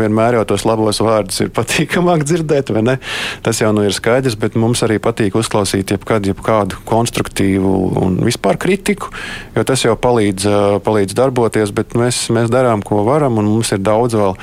Vienmēr 0.00 0.34
jau 0.34 0.44
tos 0.50 0.64
labos 0.66 0.98
vārdus 0.98 1.36
ir 1.44 1.50
patīkamāk 1.54 2.24
dzirdēt, 2.26 2.72
vai 2.74 2.80
ne? 2.82 2.94
Tas 3.46 3.60
jau 3.62 3.68
nu 3.70 3.84
ir 3.86 3.94
skaidrs, 3.94 4.34
bet 4.40 4.56
mums 4.58 4.80
arī 4.82 4.96
patīk 4.98 5.36
uzklausīt 5.38 5.92
jebkad, 5.94 6.26
jebkādu 6.26 6.80
konstruktīvu 6.88 7.74
un 8.02 8.16
vispār 8.26 8.58
kritiku, 8.58 9.12
jo 9.54 9.62
tas 9.68 9.84
jau 9.84 9.94
palīdz, 9.94 10.46
palīdz 10.82 11.14
darboties, 11.14 11.70
bet 11.76 11.94
mēs, 11.94 12.24
mēs 12.34 12.50
darām, 12.50 12.82
ko 12.82 13.04
varam, 13.06 13.38
un 13.38 13.52
mums 13.52 13.70
ir 13.76 13.84
daudz 13.86 14.18
vēl 14.18 14.34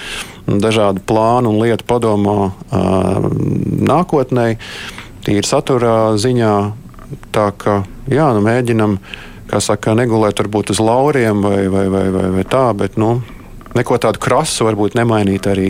dažādu 0.63 1.03
plānu 1.11 1.51
un 1.51 1.59
lietu 1.65 1.89
padomā 1.91 2.53
nākotnē, 3.91 4.47
tīri 5.27 5.43
saturā 5.49 6.15
ziņā. 6.15 6.55
Tā 7.35 7.49
kā 7.59 7.81
jā, 8.07 8.31
nu, 8.31 8.47
mēģinam, 8.47 8.95
kā 9.51 9.59
saka, 9.59 9.91
negulēt 9.99 10.39
varbūt 10.39 10.71
uz 10.71 10.79
lauriem 10.79 11.43
vai, 11.43 11.67
vai, 11.67 11.85
vai, 11.91 12.07
vai, 12.15 12.25
vai 12.39 12.47
tā, 12.47 12.69
bet 12.79 12.95
nu, 12.95 13.17
neko 13.77 13.99
tādu 14.01 14.21
krasu 14.21 14.67
varbūt 14.67 14.97
nemainīt 14.99 15.47
arī. 15.51 15.69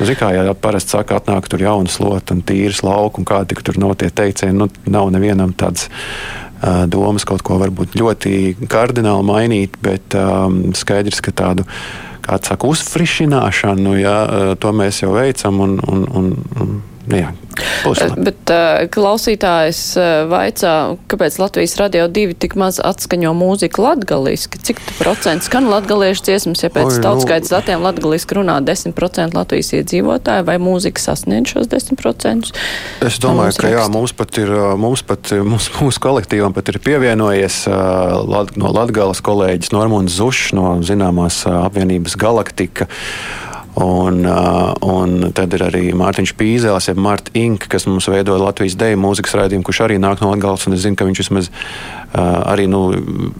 Nu, 0.00 0.08
kā 0.18 0.32
jau 0.36 0.56
parasti 0.58 0.96
saka, 0.96 1.20
atnāk 1.20 1.48
tur 1.50 1.62
jaunas 1.64 1.98
lotas 2.02 2.36
un 2.36 2.42
tīras 2.46 2.82
lauka, 2.86 3.20
un 3.20 3.28
kādi 3.28 3.58
tur 3.62 3.80
nav 3.80 3.96
tie 4.00 4.10
teicieni. 4.10 4.56
Nu, 4.58 4.68
nav 4.90 5.12
nevienam 5.14 5.54
tāds 5.58 5.88
uh, 5.88 6.84
domas 6.90 7.26
kaut 7.28 7.44
ko 7.46 7.58
varbūt 7.62 7.96
ļoti 7.98 8.34
kardināli 8.70 9.26
mainīt, 9.26 9.80
bet 9.84 10.16
um, 10.18 10.68
skaidrs, 10.76 11.22
ka 11.24 11.34
tādu. 11.44 11.66
Saka, 12.28 12.68
uzfrišināšanu, 12.68 13.94
ja, 13.96 14.16
to 14.60 14.72
mēs 14.76 14.98
jau 15.00 15.14
veicam. 15.14 15.62
Un, 15.64 15.78
un, 15.88 16.02
un, 16.12 16.26
un, 16.60 16.74
jā, 17.08 17.30
Puslabi. 17.84 18.24
Bet 18.28 18.52
uh, 18.52 18.86
klausītājs 18.92 19.80
uh, 19.98 20.06
vaicā, 20.30 20.72
kāpēc 21.10 21.38
Latvijas 21.42 21.76
radio 21.80 22.06
divi 22.08 22.34
tik 22.34 22.56
maz 22.60 22.78
atskaņo 22.82 23.32
mūziku 23.36 23.82
latgaliski? 23.84 24.60
Cik 24.68 24.80
procents 24.98 25.48
skan 25.50 25.68
latgaliešu 25.70 26.26
dziesmas, 26.28 26.62
ja 26.64 26.70
pēc 26.74 26.90
Oi, 26.90 26.98
nu- 26.98 27.04
tautskaitas 27.06 27.52
datiem 27.52 27.82
latgaliski 27.84 28.38
runā 28.38 28.58
10% 28.64 29.36
Latvijas 29.36 29.72
iedzīvotāji, 29.78 30.46
vai 30.48 30.58
mūzika 30.62 31.02
sasniedz 31.02 31.54
šos 31.54 31.70
10%? 31.72 32.52
Es 33.06 33.18
domāju, 33.22 33.56
ka 33.60 33.70
jā, 33.72 33.82
raksta. 33.82 33.94
mums 33.94 34.14
pat 34.18 34.40
ir, 34.42 34.52
mums 34.80 35.04
pat, 35.06 35.32
mums, 35.46 35.70
mūsu 35.80 36.02
kolektīvam 36.04 36.54
pat 36.56 36.72
ir 36.72 36.80
pievienojies 36.84 37.64
Lat- 38.28 38.56
no 38.58 38.72
Latgales 38.74 39.20
kolēģis 39.24 39.72
Normons 39.74 40.16
Zušs 40.18 40.52
no 40.58 40.78
zināmās 40.86 41.42
apvienības 41.48 42.16
Galaktika. 42.18 42.88
Un, 43.78 44.24
uh, 44.26 44.72
un 44.82 45.28
tad 45.36 45.52
ir 45.54 45.62
arī 45.62 45.82
Mārtiņš 45.94 46.32
Pīzēls, 46.34 46.88
jeb 46.90 46.98
Mārta 46.98 47.30
Ink, 47.38 47.68
kas 47.70 47.84
mums 47.86 48.08
veido 48.10 48.34
Latvijas 48.40 48.74
deju 48.80 48.98
mūzikas 48.98 49.36
raidījumu, 49.38 49.66
kurš 49.68 49.84
arī 49.86 50.00
nāk 50.02 50.22
no. 50.24 50.32
Un 50.34 50.74
es 50.74 50.82
zinu, 50.82 50.96
ka 50.98 51.06
viņš 51.06 51.20
vismaz 51.22 51.50
uh, 51.50 52.18
arī 52.50 52.66
nu, 52.70 52.80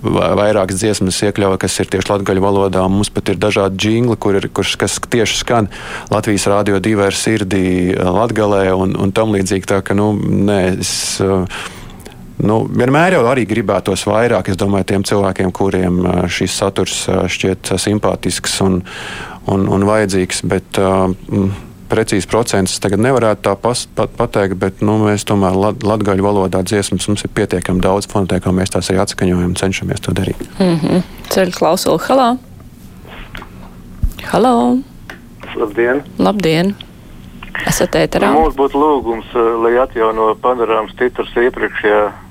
va- 0.05 0.31
vairākas 0.39 0.79
dziesmas 0.79 1.19
iekļauj, 1.27 1.57
kas 1.65 1.81
ir 1.83 1.91
tieši 1.91 2.13
latgaļu 2.13 2.45
valodā. 2.45 2.85
Mums 2.87 3.11
pat 3.11 3.33
ir 3.33 3.41
dažādi 3.41 3.97
jingli, 3.97 4.15
kur 4.21 4.39
ir, 4.39 4.47
kurš, 4.55 4.77
kas 4.79 5.01
tieši 5.11 5.41
skan 5.41 5.71
Latvijas 6.13 6.47
rādio 6.53 6.79
divi 6.85 7.03
ar 7.09 7.19
sirdī 7.19 7.67
uh, 7.97 8.13
Latgalē 8.21 8.69
un, 8.79 8.95
un 8.95 9.15
tam 9.17 9.35
līdzīgi. 9.35 9.67
Tā 9.73 9.83
ka, 9.83 9.99
nu, 9.99 10.13
nē, 10.23 10.61
es, 10.79 10.93
uh, 11.25 11.43
Nu, 12.39 12.61
vienmēr 12.71 13.17
jau 13.17 13.25
arī 13.27 13.43
gribētos 13.51 14.05
vairāk. 14.07 14.53
Es 14.53 14.59
domāju, 14.59 14.87
tiem 14.93 15.05
cilvēkiem, 15.07 15.51
kuriem 15.51 15.97
ā, 16.07 16.13
šis 16.31 16.55
saturs 16.61 17.01
ā, 17.11 17.25
šķiet 17.27 17.73
simpātisks 17.83 18.61
un, 18.63 18.77
un, 19.53 19.67
un 19.73 19.87
vajadzīgs, 19.89 20.43
bet 20.49 20.81
uh, 20.83 21.09
precīzi 21.89 22.29
procents 22.29 22.77
tagad 22.83 23.03
nevarētu 23.05 23.45
tā 23.49 23.55
pas, 23.61 23.85
pat, 23.97 24.13
pateikt, 24.19 24.59
bet 24.61 24.83
nu, 24.85 24.99
mēs 25.07 25.25
tomēr 25.29 25.57
lat, 25.57 25.87
latgaļu 25.87 26.27
valodā 26.27 26.63
dziesmas 26.67 27.09
mums 27.09 27.25
ir 27.25 27.33
pietiekami 27.37 27.83
daudz 27.85 28.09
fonotēkā, 28.13 28.53
mēs 28.55 28.75
tās 28.75 28.91
arī 28.93 29.03
atskaņojam 29.05 29.49
un 29.49 29.57
cenšamies 29.59 30.05
to 30.05 30.15
darīt. 30.17 30.45
Mm 30.59 30.77
-hmm. 30.83 31.03
Ceļu 31.33 31.57
klausuli, 31.59 32.05
halā! 32.09 32.29
Halā! 34.29 34.55
Labdien! 35.57 36.05
Labdien! 36.19 36.75
Esat 37.67 37.97
ēterā? 37.99 38.31
Mums 38.33 38.55
būtu 38.57 38.79
lūgums, 38.79 39.29
eh, 39.35 39.53
lai 39.65 39.79
atjauno 39.83 40.35
panorāmas 40.43 40.95
titrus 40.99 41.33
iepriekšējā 41.37 42.28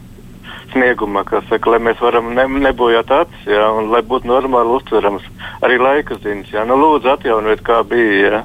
sniegumā, 0.73 1.23
kas 1.27 1.47
saka, 1.49 1.73
lai 1.73 1.79
mēs 1.89 2.01
varam 2.03 2.33
ne, 2.35 2.47
nebojāt 2.67 3.11
acis, 3.13 3.47
jā, 3.49 3.63
un 3.79 3.91
lai 3.93 4.03
būtu 4.05 4.29
normāli 4.29 4.75
uztverams 4.77 5.25
arī 5.65 5.79
laika 5.81 6.19
ziņas. 6.23 6.53
Jā. 6.53 6.67
Nu, 6.67 6.77
lūdzu, 6.81 7.11
atjaunojiet, 7.15 7.63
kā 7.65 7.81
bija. 7.87 8.21
Jā. 8.27 8.43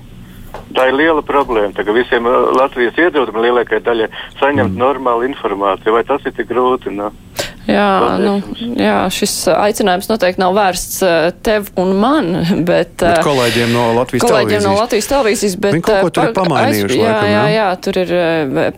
Tā 0.76 0.88
ir 0.88 0.96
liela 0.96 1.22
problēma. 1.24 1.72
Tagad 1.76 1.96
visiem 1.96 2.26
eh, 2.28 2.38
Latvijas 2.56 2.98
iedzīvotājiem 3.00 3.44
lielākajai 3.46 3.84
daļai 3.86 4.08
saņemt 4.40 4.74
mm. 4.74 4.80
normālu 4.80 5.28
informāciju. 5.28 5.96
Vai 5.96 6.04
tas 6.08 6.24
ir 6.28 6.36
tik 6.36 6.48
grūti? 6.52 6.92
Nu? 6.92 7.10
Jā, 7.62 8.19
nu, 8.19 8.33
jā, 8.75 8.97
šis 9.14 9.33
aicinājums 9.54 10.09
noteikti 10.11 10.40
nav 10.42 10.57
vērsts 10.57 10.97
eh, 11.07 11.26
tev 11.47 11.69
un 11.78 11.92
man, 12.00 12.31
bet, 12.69 12.97
Bet 12.99 13.04
eh, 13.07 13.21
kolēģiem 13.23 13.71
no 13.71 13.85
Latvijas 14.00 14.25
kolēģiem 14.25 14.49
televīzijas. 14.50 14.66
no 14.66 14.73
Latvijas 14.81 15.09
televīzijas. 15.12 15.54
Bet, 15.62 15.76
Viņi 15.76 15.85
kaut 15.87 16.00
ko 16.00 16.09
eh, 16.11 16.14
tur 16.16 16.25
ir 16.26 16.33
pa- 16.35 16.42
pamainījuši, 16.42 16.99
jā, 16.99 17.07
laikam, 17.07 17.31
jā, 17.31 17.45
jā? 17.45 17.54
jā, 17.54 17.69
tur 17.87 18.00
ir 18.02 18.12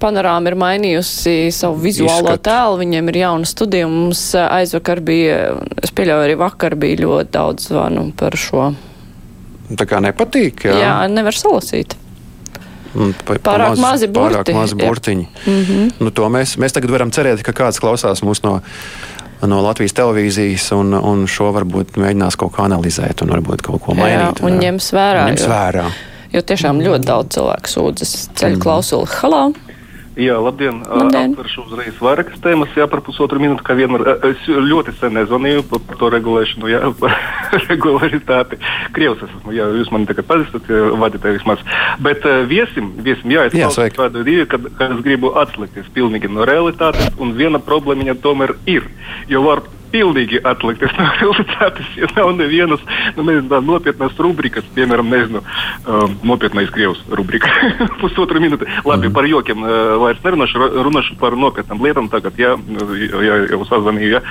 panorāma 0.05 0.53
ir 0.53 0.59
mainījusi 0.61 1.37
savu 1.57 1.81
vizuālo 1.87 2.29
Izskatu. 2.29 2.45
tēlu, 2.51 2.79
viņiem 2.85 3.09
ir 3.15 3.21
jauna 3.25 3.49
studija. 3.49 3.89
un 3.89 3.97
Mums 4.05 4.23
aizvakar 4.37 5.01
bija, 5.01 5.39
es 5.81 5.91
pieļauju, 5.97 6.27
arī 6.29 6.37
vakar 6.45 6.77
bija 6.77 7.01
ļoti 7.07 7.31
daudz 7.39 7.71
zvanu 7.73 8.11
par 8.21 8.37
šo. 8.37 8.69
Tā 9.81 9.87
kā 9.89 10.03
nepatīk. 10.05 10.67
Jā, 10.69 10.77
Jā, 10.85 10.95
nevar 11.09 11.33
salasīt. 11.33 11.97
Pa 13.25 13.35
Pārāk 13.43 13.79
mazi 13.81 14.07
Pārāk 14.09 14.37
burti, 14.45 14.53
mazi 14.55 14.75
jā. 14.77 14.87
burtiņi. 14.89 15.27
Mm 15.47 15.65
-hmm. 15.65 15.91
Nu, 16.01 16.11
to 16.11 16.29
mēs, 16.29 16.57
mēs 16.59 16.73
tagad 16.73 16.91
varam 16.91 17.11
cerēt, 17.11 17.43
ka 17.43 17.53
kāds 17.53 17.81
klausās 17.81 18.23
mūs 18.23 18.43
no, 18.45 18.61
no 19.43 19.61
Latvijas 19.63 19.93
televīzijas 19.93 20.73
un, 20.73 20.95
un 20.95 21.27
šo 21.27 21.53
varbūt 21.53 21.97
mēģinās 21.97 22.37
kaut 22.37 22.53
kā 22.53 22.65
analizēt 22.65 23.23
un 23.23 23.29
varbūt 23.29 23.63
kaut 23.63 23.83
ko 23.83 23.95
mainīt. 23.95 24.41
Jā, 24.41 24.45
un 24.47 24.59
ņems 24.59 24.93
vērā. 24.93 25.27
ņems 25.29 25.41
jo- 25.43 25.49
vērā. 25.49 25.85
Jo 26.33 26.41
tiešām 26.41 26.81
ļoti 26.83 27.05
daudz 27.05 27.29
cilvēku 27.37 27.69
sūdzas 27.69 28.29
ceļu 28.35 28.57
Mhm. 28.57 28.61
klausuli. 28.63 29.07
Halā! 29.07 29.53
Jā, 30.15 30.37
labdien. 30.39 30.77
Labdien. 30.87 31.33
Aptveršu 31.35 31.65
uzreiz 31.67 31.97
vairākas 31.99 32.39
tēmas, 32.43 32.71
jā, 32.79 32.87
par 32.91 33.01
pusotru 33.03 33.41
minūti, 33.43 33.65
kā 33.67 33.75
vienmēr. 33.75 34.05
Es 34.29 34.45
ļoti 34.47 34.95
sen 35.01 35.17
nezvanīju 35.19 35.65
par, 35.71 35.83
par 35.89 35.99
to 35.99 36.11
regulēšanu, 36.15 36.71
jā, 36.71 36.83
par 37.01 37.17
regularitāti. 37.69 38.61
Krievs 38.95 39.25
es 39.27 39.33
esmu, 39.33 39.55
jā, 39.57 39.67
jūs 39.81 39.91
mani 39.95 40.07
tagad 40.11 40.29
pazīstat, 40.31 40.71
vadītāji 41.03 41.41
vismaz. 41.41 41.65
Bet 42.07 42.23
uh, 42.31 42.45
viesim, 42.51 42.93
viesim, 43.03 43.35
jā, 43.35 43.49
es 43.51 43.59
Jā, 43.59 43.73
sveiki. 43.75 43.99
tādu 43.99 44.23
divu, 44.27 44.47
kad, 44.55 44.71
kad 44.79 44.95
es 44.95 45.03
gribu 45.07 45.35
atslēgties 45.43 45.91
pilnīgi 45.97 46.31
no 46.31 46.47
realitātes, 46.47 47.11
un 47.19 47.35
viena 47.39 47.59
problēma 47.59 48.15
tomēr 48.23 48.55
ir. 48.71 48.87
Jo 49.31 49.43
var 49.49 49.65
pilnīgi 49.95 50.41
atlikties 50.43 50.95
no 50.99 51.07
realitātes, 51.21 51.91
ja 51.99 52.09
nav 52.17 52.33
nevienas 52.39 52.83
nu, 53.17 53.25
nezinu, 53.27 53.47
tā 53.53 53.61
nopietnas 53.65 54.19
rubrikas, 54.19 54.67
piemēram, 54.75 55.11
nezinu, 55.13 55.43
um, 55.87 56.17
nopietnais 56.27 56.73
krievs 56.75 57.03
rubrika. 57.15 57.51
Pusotru 58.03 58.43
minūti. 58.43 58.69
Labi, 58.89 59.11
par 59.15 59.29
jokiem 59.31 59.63
uh, 59.63 59.95
vairs 60.03 60.23
nerunāšu, 60.25 60.61
ru- 60.61 60.85
runāšu 60.89 61.19
par 61.21 61.37
nopietnām 61.39 61.83
lietām 61.85 62.11
tagad, 62.13 62.39
ja, 62.41 62.55
ja 63.25 63.39
jau 63.53 63.63
sazvanīju. 63.69 64.17
Ja. 64.17 64.23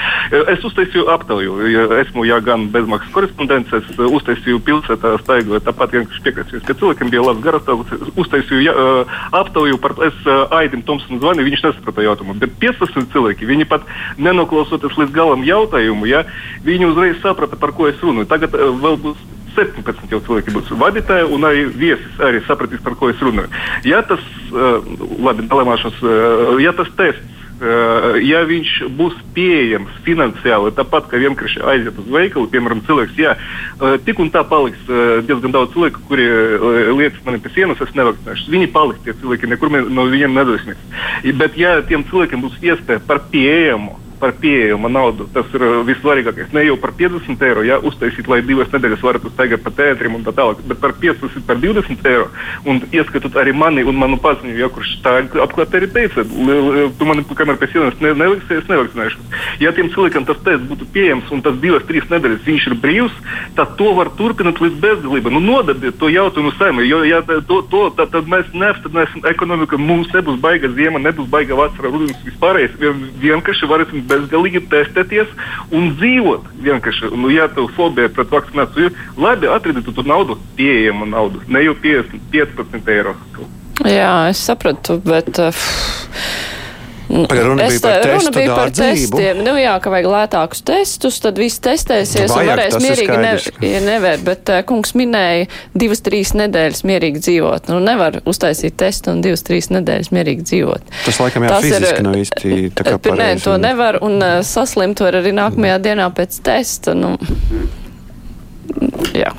Es 0.54 0.66
uztaisīju 0.68 1.08
aptauju, 1.14 1.56
ja 1.72 1.88
esmu 2.02 2.26
ja, 2.28 2.40
gan 2.44 2.68
bezmaksas 2.74 3.14
korespondents, 3.16 3.74
es 3.78 3.88
uh, 3.96 4.08
uztaisīju 4.20 4.62
pilsētā 4.68 5.16
staigoju, 5.24 5.64
tāpat 5.64 5.96
vienkārši 5.96 6.26
piekrasījos, 6.28 6.66
ka 6.68 6.78
cilvēkiem 6.82 7.14
bija 7.14 7.26
labs 7.30 7.44
garastāvoklis, 7.46 8.14
uztaisīju 8.20 8.66
ja, 8.66 8.76
uh, 8.76 9.18
aptauju, 9.40 9.80
par, 9.84 9.96
es 10.10 10.20
uh, 10.28 10.46
Aidim 10.60 10.84
Tomsonam 10.88 11.22
zvanīju, 11.24 11.50
viņš 11.50 11.66
nesaprata 11.70 12.06
jautājumu, 12.06 12.38
bet 12.42 12.56
15 12.62 13.12
cilvēki, 13.14 13.48
viņi 13.50 13.70
pat 13.70 13.88
nenoklausoties 14.22 14.98
līdz 15.00 15.16
galam 15.16 15.46
jautājumu, 15.54 16.10
ja, 16.10 16.26
viņi 16.66 16.90
uzreiz 16.92 17.22
saprata, 17.24 17.60
par 17.60 17.76
ko 17.78 17.88
es 17.92 18.02
runāju. 18.04 18.30
Tagad 18.34 18.58
uh, 18.58 18.74
vēl 18.84 19.00
būs 19.06 19.22
17 19.56 20.10
jau 20.12 20.22
cilvēki 20.26 20.54
būs 20.56 20.74
vadītāji, 20.80 21.30
un 21.34 21.46
arī 21.48 21.68
viesis 21.70 22.24
arī 22.24 22.42
sapratīs, 22.48 22.82
par 22.84 22.98
ko 23.00 23.12
es 23.14 23.22
runāju. 23.24 23.52
Ja 23.88 24.02
tas, 24.08 24.24
uh, 24.54 24.82
labi, 25.22 25.48
dalīšanās, 25.50 26.02
uh, 26.02 26.58
ja 26.64 26.74
tas 26.78 26.90
tests, 26.98 27.44
uh, 27.62 28.18
ja 28.24 28.44
viņš 28.50 28.74
būs 28.98 29.18
pieejams 29.36 29.94
finansiāli, 30.08 30.74
tāpat 30.78 31.10
kā 31.12 31.22
vienkārši 31.22 31.64
aiziet 31.74 32.00
uz 32.02 32.10
veikalu, 32.14 32.50
piemēram, 32.54 32.84
cilvēks, 32.88 33.18
jā, 33.20 33.36
uh, 33.38 33.98
tik 34.06 34.22
un 34.24 34.32
tā 34.34 34.46
paliks 34.50 34.82
uh, 34.90 35.20
diezgan 35.28 35.54
daudz 35.56 35.76
cilvēku, 35.76 36.06
kuri 36.10 36.28
uh, 36.30 36.94
lietas 36.98 37.22
man 37.28 37.42
pie 37.44 37.54
sienas, 37.56 37.82
es 37.84 37.94
nevakcinēšu. 37.98 38.50
Viņi 38.54 38.72
paliks 38.74 39.06
tie 39.06 39.18
cilvēki, 39.22 39.52
nekur 39.54 39.74
mēs 39.74 39.92
no 39.94 40.08
viņiem 40.10 40.40
nedosimies. 40.40 40.88
Bet 41.40 41.60
ja 41.62 41.78
tiem 41.86 42.08
cilvēkiem 42.10 42.42
būs 42.46 42.58
iespēja 42.64 43.06
par 43.06 43.22
pieejamu, 43.34 44.00
par 44.24 44.32
pieejamu 44.40 44.88
naudu. 44.92 45.28
Tas 45.36 45.52
ir 45.54 45.66
uh, 45.68 45.82
vissvarīgākais. 45.88 46.54
Ne 46.56 46.64
jau 46.70 46.78
par 46.80 46.96
50 47.00 47.44
eiro, 47.50 47.66
ja 47.68 47.80
uztaisīt, 47.84 48.30
lai 48.32 48.40
divas 48.48 48.72
nedēļas 48.72 49.04
varētu 49.04 49.34
staigāt 49.36 49.66
pa 49.66 49.74
teātrim 49.76 50.16
un 50.16 50.24
tā 50.24 50.32
tālāk, 50.38 50.64
bet 50.70 50.80
par 50.84 50.96
15, 51.04 51.44
par 51.48 51.60
20 51.62 52.08
eiro. 52.14 52.30
Un 52.70 52.80
ieskatot 52.96 53.36
arī 53.42 53.52
mani 53.58 53.84
un 53.84 54.00
manu 54.00 54.20
paziņu, 54.24 54.56
ja 54.62 54.72
kurš 54.72 54.96
tā 55.04 55.18
atklāti 55.44 55.82
arī 55.82 55.92
teica, 55.92 56.24
"L- 56.24 56.56
l- 56.56 56.92
tu 56.98 57.06
man 57.10 57.24
kamēr 57.24 57.60
pie 57.60 57.68
sienas 57.74 58.00
ne, 58.02 58.14
neliksies, 58.14 58.64
es 58.64 58.70
nevakcinēšu. 58.70 59.18
Ja 59.60 59.72
tiem 59.76 59.90
cilvēkiem 59.94 60.26
tas 60.28 60.40
tests 60.46 60.68
būtu 60.70 60.88
pieejams 60.94 61.32
un 61.32 61.42
tas 61.42 61.56
divas, 61.62 61.84
trīs 61.90 62.08
nedēļas 62.12 62.46
viņš 62.48 62.68
ir 62.70 62.76
brīvs, 62.84 63.16
tad 63.58 63.76
to 63.80 63.94
var 63.98 64.12
turpināt 64.18 64.62
līdz 64.64 64.80
bezgalībai. 64.84 65.34
Nu, 65.34 65.42
nodabiet 65.44 65.98
to 66.00 66.10
jautājumu 66.14 66.54
saimē, 66.58 66.86
jo 66.88 67.04
ja 67.04 67.22
to, 67.22 67.62
to 67.72 67.84
tad, 67.98 68.12
tad 68.14 68.30
mēs 68.30 68.48
neapstādināsim 68.54 69.26
ekonomiku, 69.30 69.78
mums 69.78 70.12
nebūs 70.14 70.40
baiga 70.40 70.70
ziema, 70.78 71.02
nebūs 71.04 71.30
baiga 71.30 71.58
vasara, 71.58 71.92
rudens 71.92 72.18
vispārējais. 72.28 72.78
Vien, 72.80 73.04
vienkārši 73.24 73.70
varēsim 73.70 74.06
bezgalīgi 74.14 74.64
testēties 74.72 75.34
un 75.74 75.92
dzīvot. 75.98 76.48
Vienkārši, 76.64 77.12
nu, 77.18 77.34
ja 77.34 77.50
tev 77.52 77.68
fobija 77.78 78.12
pret 78.14 78.32
vakcināciju 78.34 78.90
ir, 78.90 79.04
labi, 79.18 79.52
atradiet 79.52 79.90
to 79.90 80.08
naudu, 80.08 80.40
pieejamu 80.58 81.10
naudu, 81.10 81.44
ne 81.52 81.66
jau 81.66 81.76
50, 81.84 82.24
15 82.34 82.96
eiro. 82.96 83.18
Jā, 83.90 84.30
es 84.30 84.42
sapratu, 84.46 85.00
bet. 85.04 85.34
Uh, 85.42 86.63
Pagaid, 87.14 87.46
runa 87.46 87.68
bija 87.70 87.80
par 87.84 87.92
te- 87.94 88.08
runa 88.10 88.18
testu 88.20 88.32
bija 88.40 88.56
par 88.58 88.72
testiem. 88.74 89.42
Nu, 89.46 89.54
jā, 89.60 89.74
ka 89.84 89.92
vajag 89.94 90.08
lētākus 90.10 90.64
testus, 90.66 91.20
tad 91.22 91.38
viss 91.38 91.60
testēsies 91.62 92.26
Nu, 92.28 92.34
un 92.34 92.40
vajag, 92.40 92.52
varēs 92.54 92.78
mierīgi 92.82 93.18
ne, 93.22 93.82
nevar. 93.86 94.18
Bet 94.26 94.50
uh, 94.50 94.62
kungs 94.70 94.96
minēja 94.98 95.46
divas, 95.78 96.02
trīs 96.06 96.34
nedēļas 96.40 96.82
mierīgi 96.90 97.22
dzīvot. 97.28 97.70
Nu, 97.70 97.78
nevar 97.84 98.18
uztaisīt 98.30 98.78
testu 98.82 99.14
un 99.14 99.22
divas, 99.26 99.46
trīs 99.46 99.70
nedēļas 99.74 100.10
mierīgi 100.16 100.48
dzīvot. 100.50 100.90
Tas 101.06 101.22
laikam 101.22 101.46
jā, 101.46 101.54
Tas 101.54 101.68
ir- 101.70 101.78
fiziski 101.78 102.08
nav 102.08 102.18
īsti 102.24 102.54
tā 102.74 102.88
kā 102.88 102.98
Bet 102.98 103.12
Nē, 103.12 103.18
pareizi. 103.18 103.44
to 103.46 103.58
nevar 103.62 104.00
un 104.02 104.18
uh, 104.24 104.42
saslimt 104.48 105.00
var 105.04 105.20
arī 105.22 105.36
nākamajā 105.38 105.78
dienā 105.86 106.10
pēc 106.18 106.40
testa. 106.46 106.94
Nu, 106.98 107.14
jā. 109.14 109.32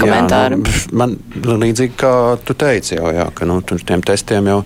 komentāri? 0.00 0.56
Jā, 0.56 0.62
nu, 0.62 0.96
man 0.98 1.16
nu, 1.34 1.56
līdzīgi 1.64 1.96
kā 2.00 2.12
tu 2.44 2.54
teici, 2.58 2.96
jau, 2.98 3.10
jā, 3.14 3.26
ka 3.34 3.48
nu, 3.48 3.60
tiem 3.62 4.02
testiem 4.06 4.46
jau. 4.52 4.60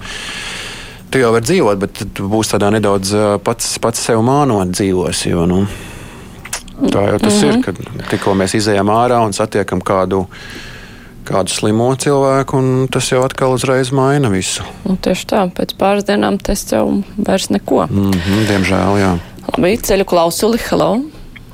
Tu 1.14 1.21
jau 1.23 1.28
vari 1.30 1.47
dzīvot, 1.47 1.78
bet 1.78 2.00
tu 2.18 2.25
būsi 2.26 2.56
tādā 2.56 2.73
nedaudz 2.75 3.12
pats, 3.47 3.68
pats 3.78 4.00
sev 4.02 4.18
mānot 4.26 4.73
dzīvos. 4.75 5.21
Jo, 5.28 5.44
nu, 5.47 5.61
tā 6.90 7.04
jau 7.06 7.18
tas 7.23 7.37
mm 7.37 7.44
-hmm. 7.44 7.52
ir, 7.52 7.61
kad 7.62 8.09
tikko 8.11 8.33
mēs 8.35 8.56
izējām 8.59 8.90
ārā 8.90 9.21
un 9.23 9.33
satiekam 9.33 9.78
kādu 9.78 10.25
kādu 11.25 11.54
slimo 11.54 11.94
cilvēku, 11.94 12.59
un 12.59 12.88
tas 12.90 13.12
jau 13.12 13.23
atkal 13.23 13.54
uzreiz 13.54 13.92
maina 13.92 14.28
visu. 14.28 14.64
Nu, 14.85 14.97
tieši 14.97 15.26
tā, 15.26 15.44
pēc 15.59 15.76
pāris 15.78 16.04
dienām 16.09 16.38
tests 16.42 16.73
jau 16.73 17.02
vairs 17.28 17.49
neko. 17.50 17.87
Mm 17.90 18.11
-hmm, 18.11 18.47
diemžēl, 18.49 18.99
jā. 18.99 19.12
Labi, 19.56 19.76
ceļu 19.76 20.04
klausuli, 20.04 20.59
hello! 20.71 21.00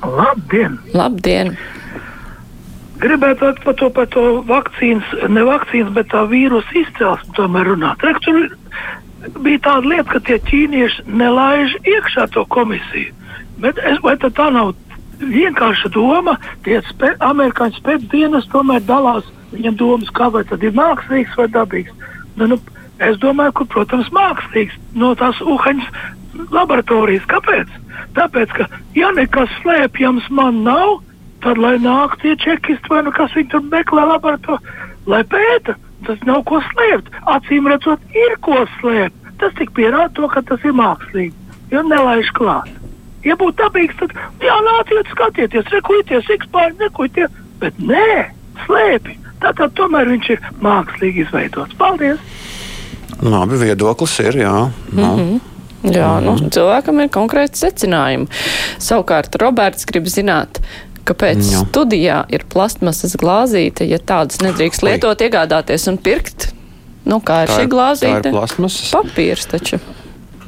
Labdien! 0.02 0.78
Labdien! 0.94 1.56
Gribētu 3.00 3.52
par 3.64 3.74
to, 3.74 3.90
par 3.90 4.06
to 4.06 4.42
vakcīnas, 4.48 5.28
ne 5.28 5.44
vakcīnas, 5.44 5.92
bet 5.92 6.06
tā 6.08 6.24
vīrusu 6.28 6.80
izcelsmi 6.80 7.32
tomēr 7.36 7.64
runāt. 7.66 8.02
Rek, 8.02 8.16
tur 8.24 8.56
bija 9.38 9.62
tāda 9.66 9.92
lieta, 9.92 10.08
ka 10.12 10.20
tie 10.26 10.38
ķīnieši 10.50 11.06
nelaiž 11.06 11.76
iekšā 11.84 12.28
to 12.34 12.44
komisiju. 12.50 13.14
Bet 13.60 13.78
es, 13.84 14.00
vai 14.04 14.16
tā 14.20 14.46
nav 14.52 14.72
vienkārša 15.20 15.90
doma? 15.94 16.36
Tie 16.64 16.80
spē, 16.88 17.14
amerikāņu 17.20 17.80
spēcdienas 17.80 18.48
tomēr 18.52 18.84
dalās 18.88 19.26
viņam 19.52 19.76
domas, 19.76 20.12
kā 20.14 20.30
vai 20.32 20.44
tad 20.48 20.64
ir 20.64 20.74
mākslīgs 20.76 21.36
vai 21.36 21.48
dabīgs. 21.52 21.92
Nu, 22.38 22.48
nu, 22.52 22.58
es 23.02 23.18
domāju, 23.20 23.58
ka, 23.60 23.68
protams, 23.74 24.10
mākslīgs 24.14 24.78
no 24.94 25.12
tās 25.18 25.40
uhaņas 25.44 25.90
laboratorijas. 26.54 27.26
Kāpēc? 27.30 27.70
Tāpēc, 28.16 28.56
ka 28.56 28.68
ja 28.96 29.10
nekas 29.16 29.52
slēpjams 29.60 30.30
man 30.34 30.62
nav, 30.66 31.00
tad 31.44 31.60
lai 31.60 31.76
nāk 31.82 32.16
tie 32.22 32.36
čekisti 32.40 32.92
vai 32.92 33.04
nu 33.06 33.12
kas 33.16 33.34
viņi 33.36 33.52
tur 33.52 33.64
meklē 33.72 34.06
laboratorijā, 34.14 34.80
lai 35.10 35.22
pēta. 35.28 35.76
Tas 36.06 36.20
nav 36.24 36.46
ko 36.48 36.62
slēpt. 36.64 37.12
Acīm 37.28 37.66
redzot, 37.68 38.00
ir 38.16 38.36
ko 38.44 38.62
slēpt. 38.78 39.19
Tas 39.40 39.54
tik 39.58 39.72
pierāda 39.76 40.10
to, 40.16 40.28
ka 40.28 40.42
tas 40.46 40.64
ir 40.66 40.76
mākslīgi. 40.76 41.34
Jo 41.72 41.82
nelaiž 41.86 42.32
klāt. 42.36 42.68
Ja 43.24 43.36
būtu 43.40 43.58
dabīgs, 43.60 43.96
tad 44.00 44.14
jā, 44.40 44.56
nāciet, 44.64 45.08
skatieties, 45.12 45.68
rekujieties, 45.74 46.28
ikspār, 46.36 46.72
nekujieties. 46.80 47.32
Bet 47.60 47.76
nē, 47.80 48.30
slēpi. 48.64 49.16
Tātad 49.40 49.72
tomēr 49.76 50.08
viņš 50.08 50.30
ir 50.34 50.44
mākslīgi 50.64 51.26
izveidots. 51.26 51.76
Paldies! 51.80 52.20
Labi, 53.20 53.58
viedoklis 53.60 54.16
ir, 54.24 54.40
jā. 54.44 54.56
Nu. 54.92 55.06
Mm 55.06 55.16
-hmm. 55.20 55.40
Jā, 55.80 56.20
nu, 56.20 56.36
cilvēkam 56.52 57.00
ir 57.00 57.08
konkrēti 57.08 57.56
secinājumi. 57.56 58.26
Savukārt 58.78 59.36
Roberts 59.40 59.88
grib 59.88 60.04
zināt, 60.12 60.60
kāpēc 61.08 61.40
Jā. 61.40 61.64
studijā 61.64 62.18
ir 62.28 62.44
plastmasas 62.52 63.16
glāzīte, 63.16 63.88
ja 63.88 63.98
tādas 63.98 64.42
nedrīkst 64.44 64.84
lietot, 64.84 65.20
iegādāties 65.24 65.88
un 65.88 65.96
pirkt. 65.96 66.50
Nu, 67.08 67.20
kā 67.24 67.42
ir 67.44 67.50
Tā 67.52 67.60
šī 67.60 67.70
glāzīte? 67.72 68.20
tā 68.20 68.30
ir 68.30 68.36
plasmasas. 68.36 68.90
Papīrs 68.92 69.48
taču. 69.50 69.80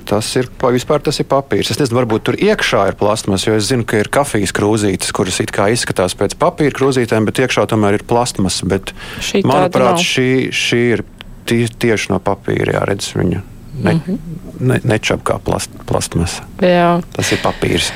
Tas 0.04 0.26
ir 0.36 0.48
vispār 0.60 1.00
tas 1.00 1.20
ir 1.22 1.28
papīrs. 1.30 1.70
Es 1.72 1.78
nezinu, 1.78 2.00
varbūt 2.00 2.24
tur 2.26 2.36
iekšā 2.36 2.88
ir 2.90 2.96
plasmas, 2.98 3.46
jo 3.46 3.54
es 3.56 3.70
zinu, 3.70 3.86
ka 3.88 4.02
ir 4.02 4.10
kafijas 4.12 4.52
krūzītes, 4.52 5.12
kuras 5.14 5.38
it 5.40 5.54
kā 5.54 5.70
izskatās 5.72 6.16
pēc 6.18 6.34
papīra 6.42 6.74
krūzītēm, 6.76 7.28
bet 7.30 7.40
iekšā 7.44 7.64
tomēr 7.70 8.00
ir 8.00 8.04
plasmas. 8.04 8.60
Bet, 8.66 8.92
Šī 9.22 9.44
manuprāt, 9.46 10.02
šī, 10.02 10.50
šī 10.52 10.82
ir 10.98 11.04
tie, 11.48 11.64
tieši 11.70 12.12
no 12.12 12.20
papīra. 12.20 12.76
Jā, 12.76 12.84
redz, 12.90 13.14
viņa 13.16 13.40
ne, 13.74 13.94
Mhm. 13.94 14.16
ne, 14.60 14.80
nečap 14.84 15.22
kā 15.24 15.38
plast, 15.42 15.70
plastmasa. 15.86 16.42
Jā, 16.60 17.00
Tas 17.16 17.32
ir 17.32 17.38
papīrs. 17.42 17.90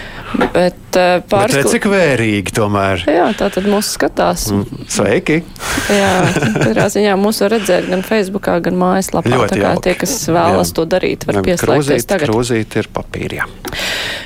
bet 0.52 0.74
uh, 0.96 1.20
Bet 1.22 1.28
pāris. 1.30 1.54
redz, 1.54 1.70
cik 1.70 1.84
vērīgi 1.86 2.50
tomēr. 2.56 3.04
Jā, 3.06 3.28
tā 3.38 3.46
tad 3.54 3.64
mūs 3.70 3.92
skatās. 3.96 4.48
Mm, 4.50 4.64
Sveiki! 4.90 5.36
Jā, 5.92 6.10
katrā 6.64 6.86
ziņā 6.90 7.14
mūs 7.20 7.38
var 7.44 7.50
redzēt 7.54 7.86
gan 7.88 8.02
Facebookā, 8.02 8.56
gan 8.64 8.74
mājaslapā. 8.74 9.30
Ļoti 9.30 9.48
Tā 9.54 9.60
kā 9.60 9.70
jauki. 9.70 9.82
tie, 9.86 9.94
kas 9.94 10.16
vēlas 10.26 10.72
Jā. 10.72 10.74
to 10.74 10.86
darīt, 10.86 11.26
var 11.28 11.34
Ne, 11.38 11.42
pieslēgties 11.46 12.06
tagad. 12.10 12.28
Krūzīt 12.28 12.76
ir 12.76 12.88
papīri. 12.92 13.40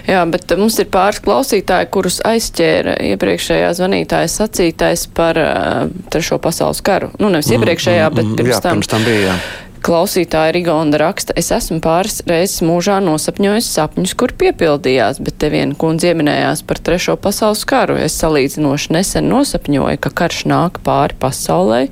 jā. 0.09 0.23
Bet 0.31 0.57
mums 0.57 0.79
ir 0.79 0.87
pāris 0.87 1.21
klausītāji, 1.21 1.91
kurus 1.91 2.21
aizķēra 2.25 2.97
iepriekšējā 3.13 3.71
zvanītāja 3.77 4.31
sacītais 4.33 5.07
par 5.13 5.37
uh, 5.37 5.89
Trešo 6.11 6.39
pasaules 6.41 6.81
karu. 6.81 7.11
Nu, 7.21 7.29
nevis 7.29 7.51
iepriekšējā, 7.53 8.09
bet 8.15 8.25
Mm, 8.25 8.37
pirms 8.41 8.55
jā, 8.57 8.61
tam. 8.63 8.79
pirms 8.81 8.89
tam 8.89 9.05
bija. 9.05 9.35
Jā. 9.35 9.37
Klausītāja 9.81 10.53
Rigonda 10.53 10.99
raksta, 11.01 11.33
es 11.41 11.49
esmu 11.57 11.79
pāris 11.81 12.19
reizes 12.29 12.61
mūžā 12.67 12.99
nosapņojis 13.05 13.69
sapņus, 13.79 14.13
kur 14.21 14.35
piepildījās, 14.37 15.21
bet 15.25 15.39
te 15.41 15.49
viena 15.53 15.77
kundze 15.81 16.11
ieminējās 16.13 16.61
par 16.69 16.81
Trešo 16.85 17.17
pasaules 17.17 17.63
karu. 17.65 17.97
Es 17.97 18.19
salīdzinoši 18.21 18.93
nesen 18.99 19.31
nosapņoju, 19.33 20.01
ka 20.05 20.13
karš 20.23 20.43
nāk 20.53 20.83
pāri 20.85 21.17
pasaulē 21.23 21.87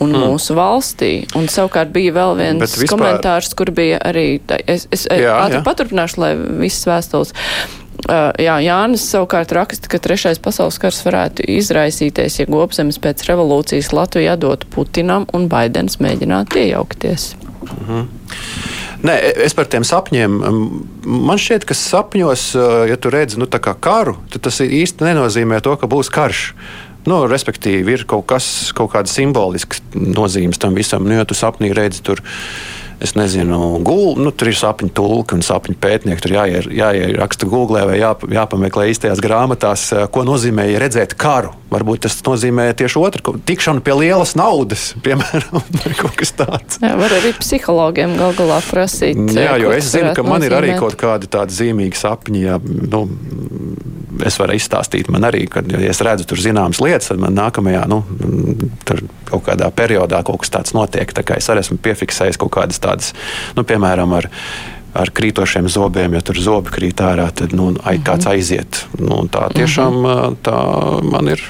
un 0.00 0.14
Hmm. 0.14 0.22
mūsu 0.30 0.54
valstī. 0.56 1.26
Un 1.36 1.48
savukārt 1.52 1.90
bija 1.92 2.12
vēl 2.14 2.36
viens 2.38 2.60
Bet 2.60 2.70
vispār- 2.70 2.96
komentārs, 2.96 3.52
kur 3.54 3.66
bija 3.74 3.98
arī, 3.98 4.40
es, 4.66 4.86
es 4.92 5.06
Jā, 5.10 5.50
jā. 5.50 5.62
paturpināšu, 5.66 6.18
lai 6.18 6.34
visas 6.36 6.86
vēstules. 6.86 7.34
Uh, 8.08 8.30
jā, 8.40 8.54
Jānis 8.64 9.04
savukārt 9.04 9.52
raksta, 9.52 9.90
ka 9.92 10.00
trešais 10.00 10.38
pasaules 10.40 10.78
kars 10.80 11.02
varētu 11.04 11.44
izraisīties, 11.58 12.38
ja 12.40 12.48
gobzemes 12.48 12.96
pēc 13.04 13.26
revolūcijas 13.28 13.92
Latviju 13.92 14.32
atdotu 14.32 14.70
Putinam 14.72 15.26
un 15.36 15.44
Baidens 15.52 15.98
mēģinātu 16.00 16.62
iejaukties. 16.62 17.34
Nē, 19.04 19.14
es 19.44 19.52
par 19.54 19.68
tiem 19.70 19.84
sapņiem. 19.86 20.40
Man 21.04 21.38
šķiet, 21.38 21.68
ka 21.68 21.76
sapņos, 21.76 22.48
ja 22.88 22.96
tu 22.96 23.12
redzi 23.12 23.38
nu, 23.38 23.46
kā 23.46 23.76
karu, 23.76 24.16
tad 24.32 24.46
tas 24.48 24.62
īsti 24.64 25.04
nenozīmē 25.06 25.60
to, 25.62 25.76
ka 25.78 25.90
būs 25.90 26.10
karš. 26.14 26.48
Nu, 27.08 27.22
respektīvi, 27.30 27.94
ir 27.94 28.08
kaut 28.08 28.26
kas, 28.28 28.72
kaut 28.76 28.90
kāda 28.96 29.08
simboliska 29.12 29.78
nozīme 29.94 30.56
tam 30.60 30.74
visam. 30.76 31.06
Nu, 31.06 31.14
ja 31.20 31.28
tu 31.28 31.36
sapnī 31.36 31.70
redzi 31.76 32.02
tur, 32.04 32.24
es 33.04 33.14
nezinu, 33.18 33.78
gulbu, 33.84 34.18
nu, 34.22 34.32
tur 34.34 34.50
ir 34.50 34.58
sapņu 34.58 34.90
tulki 34.96 35.36
un 35.38 35.44
sapņu 35.46 35.76
pētnieki. 35.82 36.22
Tur 36.24 36.34
jāier, 36.38 36.68
jāieraksta 36.74 37.48
Google 37.50 37.84
vai 37.88 38.00
jā, 38.00 38.12
jāpameklē 38.40 38.88
īstajās 38.92 39.22
grāmatās, 39.24 39.88
ko 40.14 40.24
nozīmē 40.26 40.68
redzēt 40.82 41.14
karu. 41.18 41.54
Varbūt 41.68 42.06
tas 42.06 42.14
nozīmē 42.24 42.70
tieši 42.78 43.00
otru, 43.00 43.34
tikšanu 43.44 43.82
pie 43.84 43.92
lielas 43.98 44.32
naudas, 44.38 44.90
piemēram, 45.04 45.58
vai 45.60 45.92
kaut 45.98 46.16
kas 46.16 46.32
tāds. 46.38 46.80
Jā, 46.80 46.94
var 46.96 47.12
arī 47.18 47.34
psihologiem 47.36 48.16
gal 48.16 48.32
galā 48.38 48.62
prasīt. 48.64 49.20
Jā, 49.34 49.52
eh, 49.58 49.64
jo 49.64 49.74
es 49.76 49.90
zinu, 49.92 50.14
ka 50.16 50.24
man 50.24 50.46
ir 50.46 50.56
arī 50.56 50.72
nozīmēt. 50.72 50.80
kaut 50.86 50.96
kādi 51.00 51.28
tādi 51.28 51.58
zīmīgi 51.58 52.00
sapņi. 52.00 52.40
Ja, 52.46 52.56
nu, 52.64 53.02
es 54.24 54.38
varu 54.40 54.56
izstāstīt, 54.56 55.10
man 55.12 55.28
arī, 55.28 55.44
kad 55.52 55.68
ja 55.68 55.82
es 55.92 56.00
redzu 56.04 56.26
tur 56.28 56.40
zināmas 56.42 56.80
lietas, 56.82 57.10
tad 57.12 57.20
man 57.22 57.36
nākamajā, 57.36 57.84
nu, 57.90 58.00
tur 58.88 59.04
kaut 59.28 59.44
kādā 59.50 59.68
periodā 59.74 60.22
kaut 60.26 60.40
kas 60.42 60.54
tāds 60.56 60.74
notiek. 60.76 61.12
Tā 61.12 61.26
kā 61.26 61.36
es 61.38 61.52
arī 61.52 61.66
esmu 61.66 61.78
piefiksējis 61.84 62.40
kaut 62.40 62.54
kādas 62.56 62.80
tādas, 62.82 63.12
nu, 63.58 63.66
piemēram, 63.68 64.16
ar, 64.18 64.30
ar 64.96 65.12
krītošiem 65.14 65.68
zobiem, 65.70 66.16
ja 66.16 66.22
tur 66.24 66.40
zobi 66.40 66.72
krīt 66.74 67.02
ārā, 67.04 67.28
tad 67.34 67.54
nu, 67.56 67.70
ai, 67.84 67.98
kāds 68.04 68.28
aiziet. 68.30 68.84
Nu, 69.00 69.24
tā 69.32 69.48
tiešām 69.54 70.04
tā 70.44 70.58
man 71.04 71.34
ir. 71.34 71.42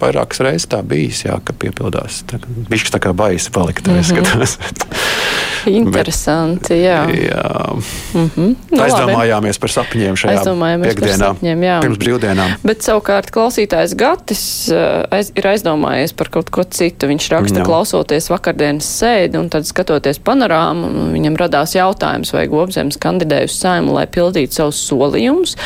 Vairākas 0.00 0.42
reizes 0.44 0.68
tā 0.70 0.82
bijis, 0.86 1.24
jā, 1.26 1.38
ka 1.44 1.52
piepildās. 1.52 2.22
Viņš 2.70 2.90
tā 2.94 3.02
kā 3.02 3.12
baisi 3.16 3.50
palika. 3.54 3.82
Mm 3.88 4.00
-hmm. 4.00 5.38
Interesanti, 5.66 6.74
jā. 6.74 7.02
jā. 7.10 7.76
Mm 8.14 8.30
-hmm. 8.36 8.54
Nu, 8.70 8.82
Aizdomājāmies 8.82 9.58
par 9.60 9.70
sapņiem 9.70 10.16
šajā 10.16 10.42
piekdienā, 10.82 11.18
sapņiem, 11.18 11.62
jā. 11.62 11.80
pirms 11.82 11.98
brīvdienām. 11.98 12.54
Bet 12.64 12.82
savukārt 12.82 13.30
klausītājs 13.34 13.94
Gatis 13.96 14.44
uh, 14.72 15.04
aiz, 15.10 15.32
ir 15.34 15.46
aizdomājies 15.46 16.14
par 16.16 16.28
kaut 16.28 16.50
ko 16.50 16.64
citu. 16.64 17.06
Viņš 17.06 17.28
raksta, 17.32 17.58
Jā. 17.60 17.64
klausoties 17.64 18.30
vakardienas 18.30 18.88
sēdi 19.00 19.38
un 19.38 19.48
tad 19.48 19.66
skatoties 19.66 20.18
panorāmu, 20.18 21.12
viņam 21.12 21.36
radās 21.36 21.74
jautājums, 21.74 22.32
vai 22.32 22.46
Gobzems 22.46 22.96
kandidē 22.96 23.44
uz 23.44 23.56
saimu, 23.58 23.94
lai 23.94 24.06
pildītu 24.06 24.52
savus 24.52 24.80
solījumus, 24.90 25.56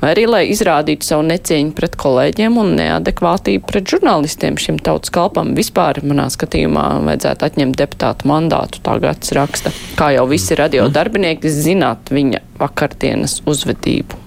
vai 0.00 0.14
arī 0.14 0.26
lai 0.26 0.42
izrādītu 0.50 1.04
savu 1.04 1.22
necieņu 1.22 1.72
pret 1.72 1.96
kolēģiem 1.96 2.58
un 2.58 2.74
neadekvātību 2.76 3.66
pret 3.70 3.86
žurnālistiem. 3.90 4.58
Šim 4.60 4.80
tautas 4.82 5.12
kalpam 5.14 5.54
vispār, 5.58 6.02
manā 6.06 6.26
skatījumā, 6.32 6.86
vajadzētu 7.06 7.46
atņemt 7.48 7.78
deputātu 7.80 8.30
mandātu. 8.30 8.82
Tā 8.84 8.98
Gatis 9.02 9.34
raksta. 9.36 9.72
Kā 9.98 10.10
jau 10.16 10.26
visi 10.30 10.58
radio 10.58 10.88
darbinieki 10.92 11.52
zināt 11.54 12.12
viņa 12.14 12.42
vakardienas 12.60 13.40
uzvedību. 13.46 14.18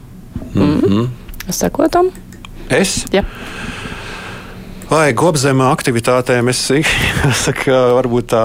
Mm 0.54 0.80
-hmm. 0.80 1.08
Sakotam? 1.50 2.12
Es? 2.70 3.06
Jā. 3.12 3.24
Vai 4.94 5.10
gobzemā 5.18 5.72
aktivitātēm 5.74 6.52
es 6.52 6.60
saku, 7.46 7.74
varbūt 7.98 8.28
tā 8.30 8.44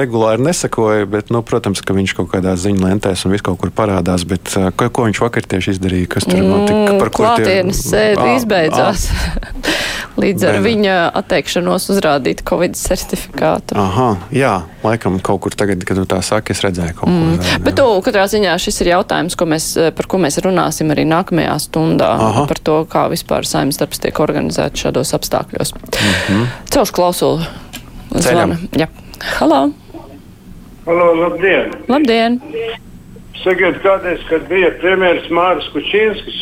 regulāri 0.00 0.42
nesakoju, 0.48 1.06
bet, 1.12 1.30
nu, 1.30 1.44
protams, 1.46 1.78
ka 1.86 1.94
viņš 1.94 2.16
kaut 2.18 2.32
kādā 2.32 2.56
ziņā 2.58 2.88
lentēs 2.88 3.22
un 3.28 3.36
vis 3.36 3.44
kaut 3.46 3.60
kur 3.62 3.70
parādās. 3.70 4.26
Bet, 4.26 4.50
ko, 4.50 4.88
ko 4.90 5.06
viņš 5.06 5.22
vakar 5.22 5.46
tieši 5.46 5.76
izdarīja? 5.76 6.10
Kas 6.16 6.26
tur 6.26 6.42
notika? 6.42 6.98
Par 6.98 7.14
ko 7.14 7.22
tie- 7.22 7.46
Klātienes 7.46 7.84
sēde 7.86 8.26
izbeidzās. 8.40 9.06
Līdz 10.20 10.42
ar 10.44 10.56
nē. 10.58 10.62
viņa 10.64 10.94
atteikšanos 11.20 11.86
uzrādīt 11.94 12.42
Covid 12.44 12.74
certifikātu. 12.76 13.76
Aha, 13.78 14.08
jā, 14.34 14.50
laikam 14.82 15.20
kaut 15.22 15.40
kur 15.46 15.54
tagad, 15.56 15.84
kad 15.86 15.96
tu 15.96 16.04
tā 16.10 16.18
saki, 16.24 16.52
es 16.52 16.60
redzēju 16.66 16.96
kaut 16.98 17.06
ko. 17.06 17.14
Mm. 17.14 17.62
Bet 17.64 17.78
tu, 17.78 17.86
katrā 18.04 18.26
ziņā 18.28 18.56
šis 18.60 18.82
ir 18.82 18.90
jautājums, 18.96 19.36
ko 19.38 19.46
mēs, 19.48 19.68
par 19.96 20.06
ko 20.10 20.18
mēs 20.20 20.40
runāsim 20.44 20.90
arī 20.92 21.06
nākamajā 21.08 21.54
stundā. 21.62 22.10
Aha. 22.26 22.44
Par 22.50 22.58
to, 22.58 22.80
kā 22.90 23.06
vispār 23.12 23.46
saimnes 23.48 23.78
darbs 23.80 24.02
tiek 24.02 24.20
organizēts 24.20 24.82
šādos 24.82 25.14
apstākļos. 25.16 25.59
Mhm. 25.60 26.46
Celšu 26.72 26.92
klausulu. 26.96 27.40
Ceļam. 28.16 28.56
Jā. 28.78 28.88
Halo! 29.38 29.70
Halo, 30.86 31.08
labdien! 31.14 31.74
Labdien! 31.88 32.40
Sakiet, 33.44 33.76
kādreiz, 33.84 34.20
kad 34.28 34.48
bija 34.48 34.70
premjeras 34.80 35.28
Māris 35.32 35.68
Kučinskis, 35.72 36.40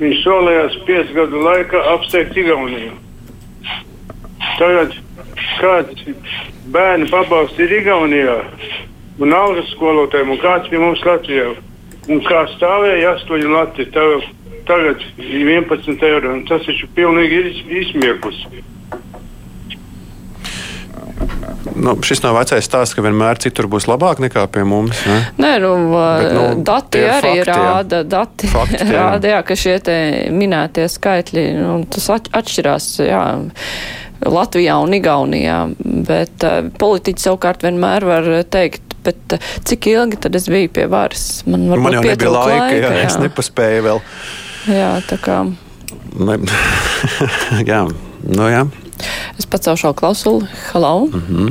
viņš 0.00 0.22
solījās 0.24 0.74
piecu 0.88 1.14
gadu 1.16 1.42
laikā 1.44 1.82
apsteigt 1.94 2.36
Igauniju. 2.36 2.96
Tagad 4.58 4.96
kāds 5.60 6.02
bērnu 6.72 7.08
pabalsts 7.12 7.60
ir 7.62 7.72
Igaunijā 7.78 8.40
un 9.22 9.32
algas 9.32 9.70
skolotājiem, 9.72 10.34
un 10.34 10.42
kāds 10.42 10.68
pie 10.72 10.80
mums 10.80 11.04
Latvijā. 11.06 11.52
Un 12.12 12.20
kā 12.26 12.44
stāvēja 12.52 13.16
8 13.16 13.48
lati, 13.50 13.86
tagad, 13.94 14.26
tagad 14.68 15.02
11 15.22 16.06
eiro. 16.10 16.36
Tas 16.48 16.64
taču 16.68 16.88
pilnīgi 16.96 17.42
ir 17.42 17.52
izsmieklus. 17.82 18.44
Nu, 21.76 21.92
šis 22.02 22.22
nav 22.24 22.36
vecais 22.38 22.64
stāsts, 22.64 22.94
ka 22.96 23.02
vienmēr 23.04 23.38
citur 23.42 23.66
būs 23.70 23.84
labāk 23.90 24.20
nekā 24.22 24.46
pie 24.52 24.62
mums. 24.68 24.96
Ne? 25.08 25.16
Nē, 25.42 25.50
nu, 25.60 25.72
Bet, 25.92 26.32
nu, 26.32 26.44
dati 26.64 27.02
ir 27.02 27.10
arī 27.12 27.32
fakti, 27.34 27.50
rāda, 27.50 28.00
dati 28.08 28.50
Fakti, 28.52 28.80
jā. 28.86 28.94
rāda, 28.94 29.30
jā, 29.34 29.40
ka 29.46 29.56
šie 29.60 29.76
minētie 30.32 30.86
skaitļi, 30.92 31.44
nu, 31.58 31.74
tas 31.92 32.08
atš- 32.16 32.32
atšķirās, 32.40 32.88
jā, 33.04 33.20
Latvijā 34.26 34.78
un 34.80 34.96
Igaunijā, 34.96 35.58
bet 36.08 36.46
uh, 36.48 36.58
politiķi 36.80 37.26
savukārt 37.26 37.66
vienmēr 37.66 38.06
var 38.08 38.30
teikt, 38.48 38.96
bet 39.04 39.36
uh, 39.36 39.50
cik 39.68 39.90
ilgi 39.92 40.22
tad 40.24 40.38
es 40.40 40.48
biju 40.50 40.72
pie 40.78 40.88
varas? 40.90 41.26
Man, 41.44 41.68
Man 41.68 41.92
jau 41.92 42.00
nebija 42.00 42.16
pietrūka 42.16 42.46
laika, 42.48 42.72
jā, 42.80 42.94
jā. 43.02 43.04
es 43.10 43.20
nepaspēju 43.20 43.84
vēl. 43.90 44.02
Jā, 44.66 44.96
tā 45.06 45.18
kā 45.22 45.44
Ne, 46.16 46.38
jā, 47.70 47.82
nu 48.24 48.46
jā. 48.48 48.62
es 49.36 49.46
pacelšu 49.46 49.84
šo 49.84 49.90
klausuli. 49.92 50.46
Halo! 50.72 51.06
Mm 51.06 51.22
-hmm. 51.28 51.50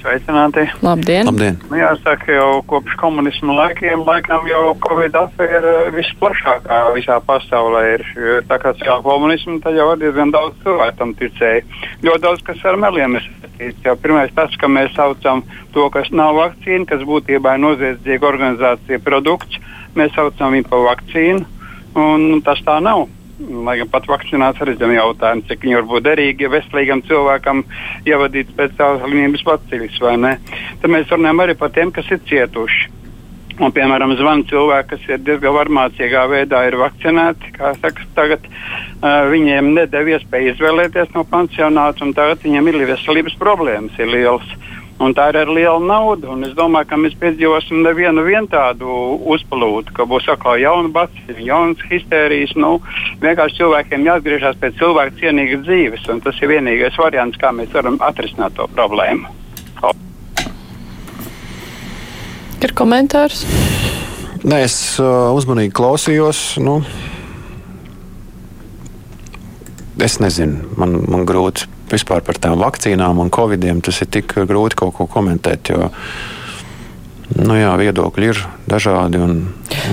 Sveicināti! 0.00 0.64
Labdien! 0.82 1.26
Labdien. 1.26 1.58
Nu, 1.70 1.76
jāsaka, 1.76 2.32
jau 2.32 2.62
kopš 2.66 2.94
komunisma 2.96 3.52
laikiem, 3.52 4.00
laikam 4.06 4.48
jau 4.48 4.76
Covid 4.88 5.14
afēra 5.14 5.92
visplašākā 5.92 6.78
visā 6.96 7.20
pasaulē 7.26 7.82
ir. 7.94 8.02
Tā 8.48 8.56
kā 8.58 8.72
jau 8.86 9.02
komunismu, 9.02 9.60
tad 9.60 9.76
jau 9.76 9.96
diezgan 9.96 10.30
daudz 10.30 10.56
cilvēku 10.62 10.98
tam 10.98 11.14
ticēja. 11.14 11.62
Ļoti 12.02 12.22
daudz 12.22 12.42
kas 12.42 12.64
ar 12.64 12.76
meliem 12.76 13.16
ir 13.16 13.22
saistīts. 13.22 13.84
Jau 13.84 13.96
pirmais 13.96 14.30
tas, 14.34 14.56
ka 14.56 14.66
mēs 14.66 14.94
saucam 14.96 15.42
to, 15.72 15.90
kas 15.90 16.10
nav 16.10 16.34
vakcīna, 16.34 16.86
kas 16.86 17.00
būtībā 17.02 17.54
ir 17.54 17.60
noziedzīga 17.60 18.26
organizācija 18.26 18.98
produkts, 18.98 19.60
mēs 19.94 20.14
saucam 20.14 20.52
viņu 20.52 20.68
par 20.68 20.78
vakcīnu, 20.78 21.44
un 21.98 22.42
tas 22.46 22.62
tā 22.66 22.78
nav. 22.84 23.08
Lai 23.40 23.78
gan 23.80 23.88
pat 23.88 24.04
vakcinācija 24.04 24.66
arī 24.66 24.74
ir 24.76 24.96
jautājums, 24.98 25.46
cik 25.48 25.62
viņi 25.64 25.78
var 25.78 25.86
būt 25.88 26.06
derīgi, 26.10 26.44
ja 26.44 26.52
veselīgam 26.52 27.00
cilvēkam 27.08 27.62
ievadīts 28.04 28.52
pēc 28.58 28.74
savas 28.76 29.00
slimības 29.06 29.44
paciļas 29.48 30.00
vai 30.04 30.16
ne. 30.20 30.32
Tad 30.82 30.92
mēs 30.92 31.08
runājam 31.08 31.40
arī 31.46 31.54
par 31.56 31.72
tiem, 31.72 31.92
kas 31.94 32.10
ir 32.12 32.20
cietuši. 32.28 32.90
Un, 33.60 33.72
piemēram, 33.76 34.14
zvana 34.16 34.46
cilvēki, 34.48 34.88
kas 34.88 35.08
ir 35.08 35.18
diezgan 35.24 35.52
varmācīgā 35.52 36.22
veidā 36.32 36.62
ir 36.68 36.78
vakcinēti. 36.80 37.50
Kā 37.58 37.74
saka, 37.76 38.06
tagad 38.16 38.46
uh, 38.48 39.26
viņiem 39.28 39.74
nedēļa 39.76 40.16
iespēja 40.16 40.54
izvēlēties 40.54 41.12
no 41.12 41.26
pansionāta, 41.28 42.06
un 42.06 42.14
tagad 42.16 42.40
viņiem 42.46 42.70
ir 42.72 42.78
veselības 42.94 43.36
problēmas, 43.40 43.98
ir 44.00 44.08
lielas. 44.14 44.54
Un 45.00 45.14
tā 45.16 45.30
ir 45.30 45.38
arī 45.40 45.54
liela 45.62 45.80
nauda. 45.80 46.28
un 46.28 46.44
Es 46.44 46.52
domāju, 46.56 46.90
ka 46.90 46.98
mēs 47.00 47.14
piedzīvosim 47.20 47.80
nevienu 47.86 48.24
vien 48.26 48.44
tādu 48.50 48.86
uzplūdu, 49.32 49.94
ka 49.96 50.04
būs 50.04 50.28
atkal 50.28 50.60
jauna 50.60 50.92
bacīla, 50.92 51.40
jaunas 51.40 51.80
histērijas. 51.88 52.52
Nu, 52.60 52.82
vienkārši 53.24 53.62
cilvēkiem 53.62 54.04
jāatgriežas 54.10 54.60
pie 54.60 54.72
cilvēka 54.76 55.16
cienīgas 55.22 55.64
dzīves, 55.64 56.04
un 56.12 56.20
tas 56.20 56.36
ir 56.42 56.52
vienīgais 56.52 57.00
variants, 57.00 57.40
kā 57.40 57.52
mēs 57.56 57.72
varam 57.72 57.96
atrisināt 58.04 58.58
to 58.58 58.68
problēmu. 58.76 59.30
Ir 62.60 62.76
komentārs? 62.76 63.46
Nē, 64.44 64.58
es 64.66 64.76
uh, 65.00 65.32
uzmanīgi 65.32 65.72
klausījos. 65.76 66.58
Nu, 66.60 66.82
es 69.96 70.20
nezinu, 70.20 70.76
man, 70.76 70.98
man 71.08 71.24
grūti 71.28 71.79
vispār 71.92 72.22
par 72.26 72.38
tām 72.42 72.58
vakcīnām 72.60 73.18
un 73.22 73.30
covidiem. 73.30 73.80
Tas 73.84 74.00
ir 74.04 74.10
tik 74.12 74.34
grūti 74.48 74.78
kaut 74.80 74.94
ko 74.98 75.06
komentēt. 75.10 75.70
Jo, 75.74 75.90
nu, 77.40 77.54
jā, 77.58 77.70
viedokļi 77.78 78.30
ir 78.32 78.40
dažādi. 78.70 79.20
Un, 79.22 79.36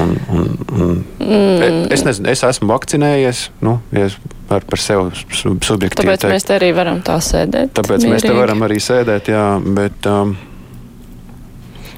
un, 0.02 0.18
un, 0.34 0.50
un, 0.78 0.98
Mm. 1.28 1.90
es, 1.92 2.06
nezinu, 2.08 2.30
es 2.32 2.42
esmu 2.48 2.70
vakcinējies. 2.72 3.50
Nu, 3.66 3.82
ja 3.92 4.06
es 4.08 4.14
varu 4.48 4.64
par 4.70 4.80
sevi 4.80 5.10
sub- 5.36 5.60
subjektīvi 5.68 6.06
Tāpēc 6.08 6.22
teikt. 6.24 6.32
mēs 6.34 6.46
te 6.48 6.54
arī 6.56 6.70
varam 6.78 7.02
tā 7.04 7.18
sēdēt. 7.20 7.74
Tāpēc 7.76 8.06
mēs 8.08 8.22
te 8.24 8.30
mierīgi. 8.30 8.38
varam 8.40 8.62
arī 8.64 8.78
sēdēt, 8.80 9.28
jā, 9.34 9.48
bet. 9.76 10.08
Um, 10.08 10.38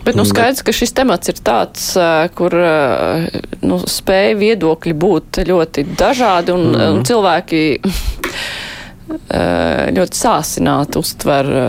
Bet 0.03 0.15
nu, 0.15 0.23
skaidrs, 0.25 0.63
ka 0.65 0.71
šis 0.73 0.93
temats 0.95 1.29
ir 1.29 1.37
tāds, 1.45 1.83
ā, 1.99 2.29
kur 2.33 2.55
ā, 2.55 3.29
nu, 3.61 3.77
spēja 3.85 4.31
viedokļi 4.39 4.93
būt 4.97 5.41
ļoti 5.45 5.83
dažādi 5.99 6.55
un, 6.55 6.63
mm. 6.71 6.95
un 6.95 7.03
cilvēki 7.05 7.59
ļoti 9.09 10.17
sāsināti 10.17 10.99
uztver 10.99 11.47
ā, 11.49 11.65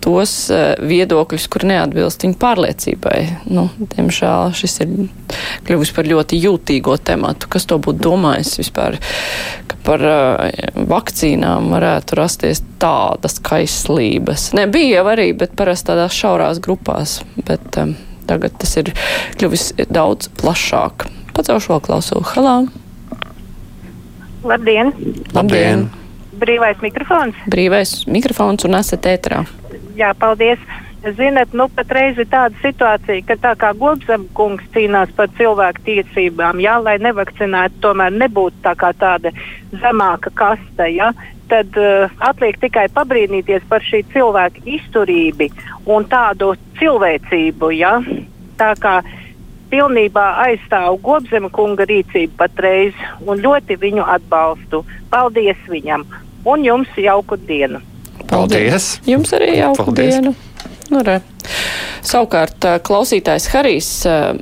tos 0.00 0.32
ā, 0.52 0.60
viedokļus, 0.80 1.46
kur 1.52 1.66
neatbilst 1.68 2.24
viņu 2.24 2.38
pārliecībai. 2.40 3.18
Nu, 3.52 3.68
diemžēl 3.94 4.54
šis 4.56 4.80
ir 4.84 4.94
kļuvis 5.68 5.92
par 5.96 6.08
ļoti 6.08 6.40
jūtīgo 6.40 6.96
tematu. 7.04 7.50
Kas 7.52 7.68
to 7.68 7.80
būtu 7.82 8.04
domājis 8.08 8.56
vispār, 8.62 8.96
ka 9.70 9.80
par 9.84 10.04
vakcīnām 10.90 11.70
varētu 11.74 12.20
rasties 12.20 12.64
tādas 12.82 13.38
kaislības? 13.44 14.50
Ne, 14.56 14.66
bija 14.70 15.00
jau 15.00 15.06
arī, 15.12 15.30
bet 15.36 15.56
parasti 15.58 15.92
tādās 15.92 16.16
šaurās 16.16 16.62
grupās. 16.64 17.20
Bet 17.44 17.80
um, 17.80 17.96
tagad 18.30 18.56
tas 18.60 18.76
ir 18.80 18.92
kļuvis 19.40 19.72
daudz 19.92 20.32
plašāk. 20.40 21.08
Pacelšu 21.36 21.76
vēl 21.76 21.86
klausulu. 21.90 22.26
Halā! 22.34 22.58
Labdien! 24.40 24.94
Labdien! 25.36 25.90
Brīvais 26.40 26.78
mikrofons. 26.84 27.40
Brīvais 27.52 27.96
mikrofons 28.08 28.64
un 28.68 28.78
esat 28.80 29.08
ētrā. 29.10 29.42
Jā, 29.98 30.14
paldies. 30.18 30.62
Zinat, 31.00 31.54
nu 31.56 31.64
patreiz 31.72 32.18
ir 32.20 32.26
tāda 32.28 32.52
situācija, 32.60 33.24
ka 33.24 33.36
tā 33.40 33.54
kā 33.56 33.70
Gobzem 33.80 34.26
kungs 34.36 34.66
cīnās 34.74 35.08
par 35.16 35.30
cilvēku 35.38 35.80
tiesībām, 35.86 36.60
jā, 36.60 36.74
lai 36.84 36.98
nevakcinētu, 37.00 37.80
tomēr 37.80 38.12
nebūtu 38.20 38.60
tā 38.66 38.74
kā 38.76 38.90
tāda 39.00 39.32
zemāka 39.80 40.28
kaste, 40.36 40.90
jā, 40.92 41.08
tad 41.48 41.80
uh, 41.80 42.12
atliek 42.28 42.60
tikai 42.60 42.90
pabrīnīties 42.92 43.64
par 43.72 43.80
šī 43.80 44.02
cilvēka 44.12 44.60
izturību 44.76 45.48
un 45.88 46.04
tādu 46.12 46.52
cilvēcību, 46.76 47.72
jā. 47.80 47.96
Tā 48.60 48.74
kā 48.76 49.00
pilnībā 49.72 50.26
aizstāvu 50.44 51.00
Gobzema 51.06 51.48
kunga 51.48 51.88
rīcību 51.88 52.36
patreiz 52.36 53.06
un 53.24 53.40
ļoti 53.40 53.80
viņu 53.80 54.04
atbalstu. 54.04 54.84
Paldies 55.08 55.64
viņam 55.70 56.04
un 56.44 56.64
jums 56.64 56.88
jauku 56.96 57.36
dienu! 57.36 57.80
Paldies! 58.30 59.00
Jums 59.06 59.32
arī 59.36 59.56
jauku 59.58 59.84
Paldies. 59.84 60.14
dienu! 60.14 60.34
Nu, 60.90 61.02
re. 61.06 61.20
Savukārt 62.02 62.64
ā, 62.66 62.78
klausītājs 62.82 63.48
Harijs, 63.52 63.90
ā, 64.08 64.34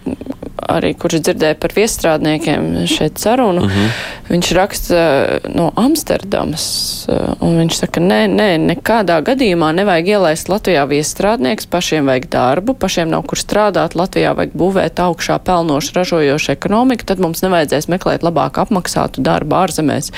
arī 0.69 0.95
kurš 0.99 1.23
dzirdēja 1.27 1.59
par 1.61 1.75
viestrādniekiem 1.77 2.87
šeit 2.89 3.19
sarunu, 3.21 3.65
uh 3.65 3.73
-huh. 3.73 3.91
Viņš 4.29 4.51
raksta 4.57 4.99
ā, 4.99 5.39
no 5.53 5.69
Amsterdamas, 5.79 6.67
ā, 7.09 7.17
un 7.45 7.59
viņš 7.63 7.81
saka, 7.81 8.03
nē, 8.05 8.21
nē, 8.33 8.49
nekādā 8.63 9.19
gadījumā 9.27 9.71
nevajag 9.77 10.13
ielaist 10.15 10.51
Latvijā 10.53 10.85
viestrādnieks, 10.91 11.69
pašiem 11.71 12.09
vajag 12.11 12.29
darbu, 12.33 12.77
pašiem 12.79 13.11
nav 13.13 13.25
kur 13.29 13.41
strādāt, 13.41 13.97
Latvijā 13.99 14.35
vajag 14.39 14.55
būvēt 14.59 15.03
augšā 15.03 15.39
pelnošu 15.45 15.97
ražojošu 15.99 16.53
ekonomiku, 16.55 17.09
tad 17.09 17.23
mums 17.25 17.43
nevajadzēs 17.45 17.91
meklēt 17.93 18.27
labāk 18.27 18.61
apmaksātu 18.63 19.25
darbu 19.25 19.59
ārzemēs. 19.63 20.13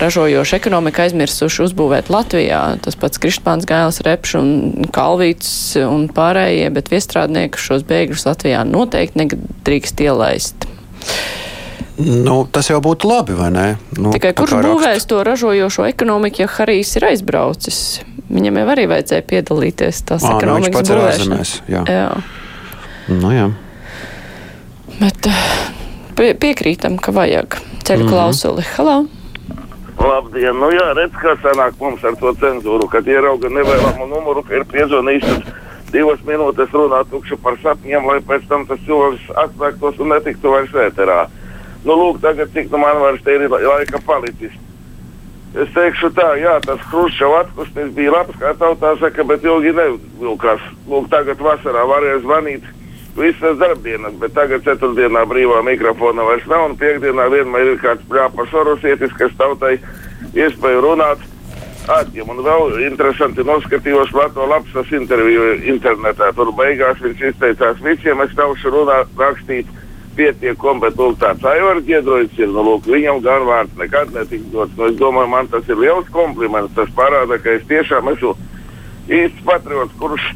Ražojošu 0.00 0.58
ekonomiku 0.58 1.06
aizmirsuši 1.06 1.64
uzbūvēt 1.68 2.12
Latvijā, 2.12 2.62
tas 2.84 2.98
pats 3.00 3.20
Krišpāns 3.22 3.68
Gailis, 3.68 4.02
Repš 4.06 4.36
un 4.40 4.52
Kalvīts 4.94 5.50
un 5.84 6.08
pārējie, 6.12 6.68
bet 6.74 6.92
viestrādnieku 6.92 7.60
šos 7.60 7.86
bēgļus 7.88 8.28
Latvijā 8.30 8.62
noteikti 8.68 9.24
nedrīkst 9.24 10.06
ielaist. 10.06 10.70
Nu, 11.98 12.42
tas 12.52 12.68
jau 12.68 12.76
būtu 12.84 13.08
labi, 13.08 13.32
vai 13.38 13.48
ne? 13.54 13.66
Nu, 13.96 14.10
Tikai 14.12 14.34
tā 14.36 14.42
kurš 14.44 14.56
būvēs 14.66 15.06
to 15.08 15.22
ražojošo 15.24 15.86
ekonomiku, 15.88 16.42
ja 16.44 16.48
Harijs 16.52 16.90
ir 16.98 17.06
aizbraucis? 17.08 17.78
Viņam 18.28 18.58
jau 18.60 18.66
arī 18.74 18.84
vajadzēja 18.90 19.24
piedalīties 19.30 20.02
tās 20.04 20.24
Ā, 20.26 20.32
nu, 20.34 20.36
ekonomikas 20.36 20.90
ir 20.90 20.98
būvēšanā. 21.00 21.38
jā. 21.72 21.82
jā. 21.88 22.08
Nu, 23.08 23.30
jā. 23.32 23.46
Bet 25.00 25.28
eh, 25.30 25.44
pie, 26.18 26.32
piekrītam, 26.34 26.98
ka 27.00 27.12
vajag 27.16 27.56
ceļu 27.86 28.04
Mhm. 28.04 28.10
klausuli. 28.12 28.64
Halā! 28.76 28.96
Labdien! 29.96 30.58
Nu 30.60 30.68
jā, 30.74 30.90
redz, 30.98 31.14
kā 31.22 31.32
sanāk 31.40 31.78
mums 31.80 32.04
ar 32.04 32.16
to 32.20 32.32
cenzūru, 32.36 32.88
kad 32.92 33.06
ierauga 33.08 33.48
nevēlamu 33.48 34.08
numuru, 34.10 34.42
ka 34.44 34.58
ir 34.58 34.64
piezvanījis, 34.68 35.24
tad 35.24 35.92
divas 35.94 36.20
minūtes 36.28 36.68
runā 36.76 37.00
tukši 37.10 37.38
par 37.40 37.56
sapņiem, 37.62 38.04
lai 38.04 38.18
pēc 38.20 38.44
tam 38.50 38.66
tas 38.68 38.78
cilvēks 38.84 39.30
atslēgtos 39.46 40.00
un 40.02 40.12
netiktu 40.12 40.52
vairs 40.52 40.74
ēterā. 40.76 41.26
Nu, 41.86 41.94
lūk, 41.94 42.20
tagad 42.22 42.50
cik 42.54 42.72
nu 42.72 42.80
man 42.82 42.98
vairs 42.98 43.22
te 43.22 43.34
ir 43.36 43.48
la- 43.50 43.62
laika 43.62 44.00
palicis. 44.06 44.54
Es 45.56 45.68
teikšu 45.72 46.10
tā, 46.12 46.34
jā, 46.36 46.58
tas 46.66 46.80
Hruščovs 46.90 47.46
atpūstis 47.46 47.92
bija 47.96 48.12
labs, 48.12 48.34
kā 48.40 48.50
tautā 48.58 48.90
saka, 49.00 49.24
bet 49.24 49.44
ilgi 49.46 49.72
nevilkās. 49.72 50.60
Lūk, 50.90 51.06
tagad 51.08 51.38
vasarā 51.40 51.86
varēja 51.88 52.18
zvanīt 52.26 52.66
visas 53.16 53.56
darbdienas, 53.62 54.18
bet 54.20 54.34
tagad 54.36 54.66
ceturtdienā 54.66 55.22
brīvā 55.30 55.62
mikrofona 55.64 56.26
vairs 56.26 56.44
nav, 56.50 56.66
un 56.68 56.76
piekdienā 56.76 57.30
vienmēr 57.32 57.72
ir 57.72 57.80
kāds 57.80 58.04
plāpas 58.10 58.52
orosietis, 58.52 59.14
kas 59.16 59.32
tautai 59.38 59.78
iespēju 60.34 60.84
runāt. 60.84 61.24
āķiem. 61.86 62.26
Un 62.28 62.42
vēl 62.42 62.80
interesanti 62.82 63.44
noskatījos 63.46 64.10
Latvijas 64.10 64.48
lapsas 64.50 64.88
interviju 64.90 65.52
internetā. 65.70 66.32
Tur 66.34 66.50
beigās 66.58 66.98
viņš 66.98 67.20
izteicās 67.30 67.78
visiem, 67.78 68.20
es 68.24 68.34
taušu 68.34 68.72
runā 68.74 69.04
rakstīt 69.16 69.66
pietiek 70.16 70.58
kompetents 70.58 71.22
Aivars 71.24 71.84
Giedroļs 71.86 72.40
ir, 72.40 72.48
nu, 72.52 72.64
lūk, 72.70 72.88
viņam 72.90 73.20
gan 73.24 73.46
vārds 73.48 73.76
nekad 73.80 74.14
netika 74.14 74.50
dots. 74.52 74.74
Nu, 74.78 74.88
es 74.90 74.98
domāju, 75.00 75.32
man 75.32 75.50
tas 75.52 75.68
ir 75.68 75.78
liels 75.80 76.08
kompliments. 76.14 76.74
Tas 76.76 76.90
parāda, 76.96 77.38
ka 77.42 77.56
es 77.58 77.64
tiešām 77.70 78.10
esmu 78.14 78.34
īsts 79.12 79.44
patriots, 79.46 79.94
kurš 80.00 80.32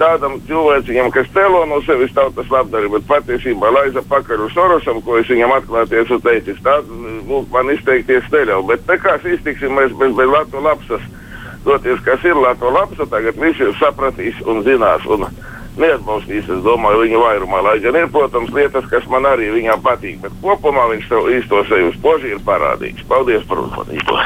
tādam 0.00 0.38
cilvēcim, 0.48 1.10
kas 1.14 1.28
tēlo 1.34 1.62
no 1.68 1.78
sevis 1.86 2.12
tautas 2.16 2.50
labdarību, 2.50 2.98
bet 2.98 3.08
patiesībā 3.10 3.70
laiza 3.74 4.02
pakaļ 4.08 4.46
uz 4.46 4.54
Sorosam, 4.56 5.00
ko 5.04 5.18
es 5.20 5.30
viņam 5.30 5.54
atklāti 5.58 6.00
esmu 6.00 6.18
teicis. 6.24 6.60
Tāds, 6.64 6.90
lūk, 7.28 7.50
man 7.54 7.70
izteikties 7.74 8.30
neļauj. 8.32 8.66
Bet 8.70 8.94
kā 9.04 9.18
iztiksim 9.34 9.76
mēs 9.78 9.94
bez, 10.00 10.14
bez 10.18 10.32
Latvijas 10.32 10.66
lapsas, 10.68 11.08
doties, 11.66 12.00
kas 12.06 12.24
ir 12.26 12.38
Latvijas 12.38 12.78
lapsa, 12.78 13.08
tagad 13.12 13.38
visi 13.42 13.68
sapratīs 13.78 14.40
un 14.48 14.64
zinās. 14.66 15.06
Un, 15.06 15.28
neatbalstīs, 15.80 16.48
es 16.50 16.62
domāju, 16.64 17.04
viņa 17.06 17.22
vairumā. 17.22 17.62
Lai 17.64 17.78
gan 17.84 17.96
ir, 17.98 18.08
protams, 18.12 18.52
lietas, 18.54 18.86
kas 18.90 19.06
man 19.12 19.26
arī 19.28 19.50
viņam 19.54 19.82
patīk, 19.84 20.20
bet 20.24 20.36
kopumā 20.44 20.88
viņš 20.92 21.08
to 21.10 21.24
īsto 21.32 21.64
sevi 21.70 21.88
uz 21.90 21.98
poži 22.02 22.34
ir 22.34 22.42
parādījis. 22.46 23.04
Paldies 23.08 23.44
par 23.48 23.64
uzmanību! 23.64 24.20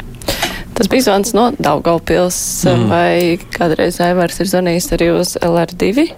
Tas 0.76 0.90
bija 0.92 1.06
zvans 1.06 1.32
no 1.32 1.46
Daugaupils, 1.56 2.38
mm. 2.68 2.88
vai 2.90 3.38
kādreiz 3.54 3.96
Aivars 4.04 4.42
ir 4.42 4.50
zvanījis 4.50 4.90
arī 4.92 5.08
uz 5.14 5.36
LR2? 5.40 6.10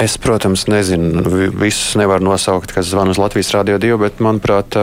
Es, 0.00 0.14
protams, 0.16 0.64
nezinu, 0.70 1.20
visus 1.60 1.92
nevaru 2.00 2.24
nosaukt, 2.24 2.72
kas 2.72 2.88
zvana 2.88 3.12
uz 3.12 3.18
Latvijas 3.20 3.50
Rādio 3.52 3.76
2, 3.82 3.98
bet, 4.00 4.20
manuprāt, 4.24 4.76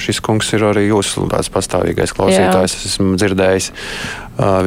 šis 0.00 0.22
kungs 0.24 0.48
ir 0.56 0.64
arī 0.64 0.86
jūsu 0.86 1.26
pastāvīgais 1.28 2.14
klausītājs. 2.16 2.72
Jā. 2.72 2.80
Es 2.80 2.88
esmu 2.88 3.18
dzirdējis 3.20 3.68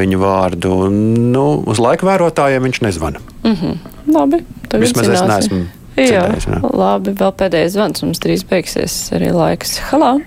viņu 0.02 0.20
vārdu. 0.22 0.76
Nu, 0.92 1.46
uz 1.66 1.82
laika 1.82 2.06
vērotājiem 2.12 2.70
viņš 2.70 2.82
nezvana. 2.86 3.24
Mm 3.42 3.56
-hmm. 3.56 3.80
Labi, 4.14 4.44
Vismaz 4.74 5.10
zināsim. 5.10 5.24
es 5.24 5.34
neesmu. 5.34 5.64
Jā, 5.98 6.06
dzirdējis, 6.06 6.48
jā, 6.48 6.60
labi, 6.84 7.16
vēl 7.24 7.34
pēdējais 7.42 7.74
zvans 7.74 8.04
mums 8.06 8.22
drīz 8.22 8.46
beigsies 8.46 9.00
arī 9.18 9.34
laiks. 9.34 9.80
Halā! 9.90 10.20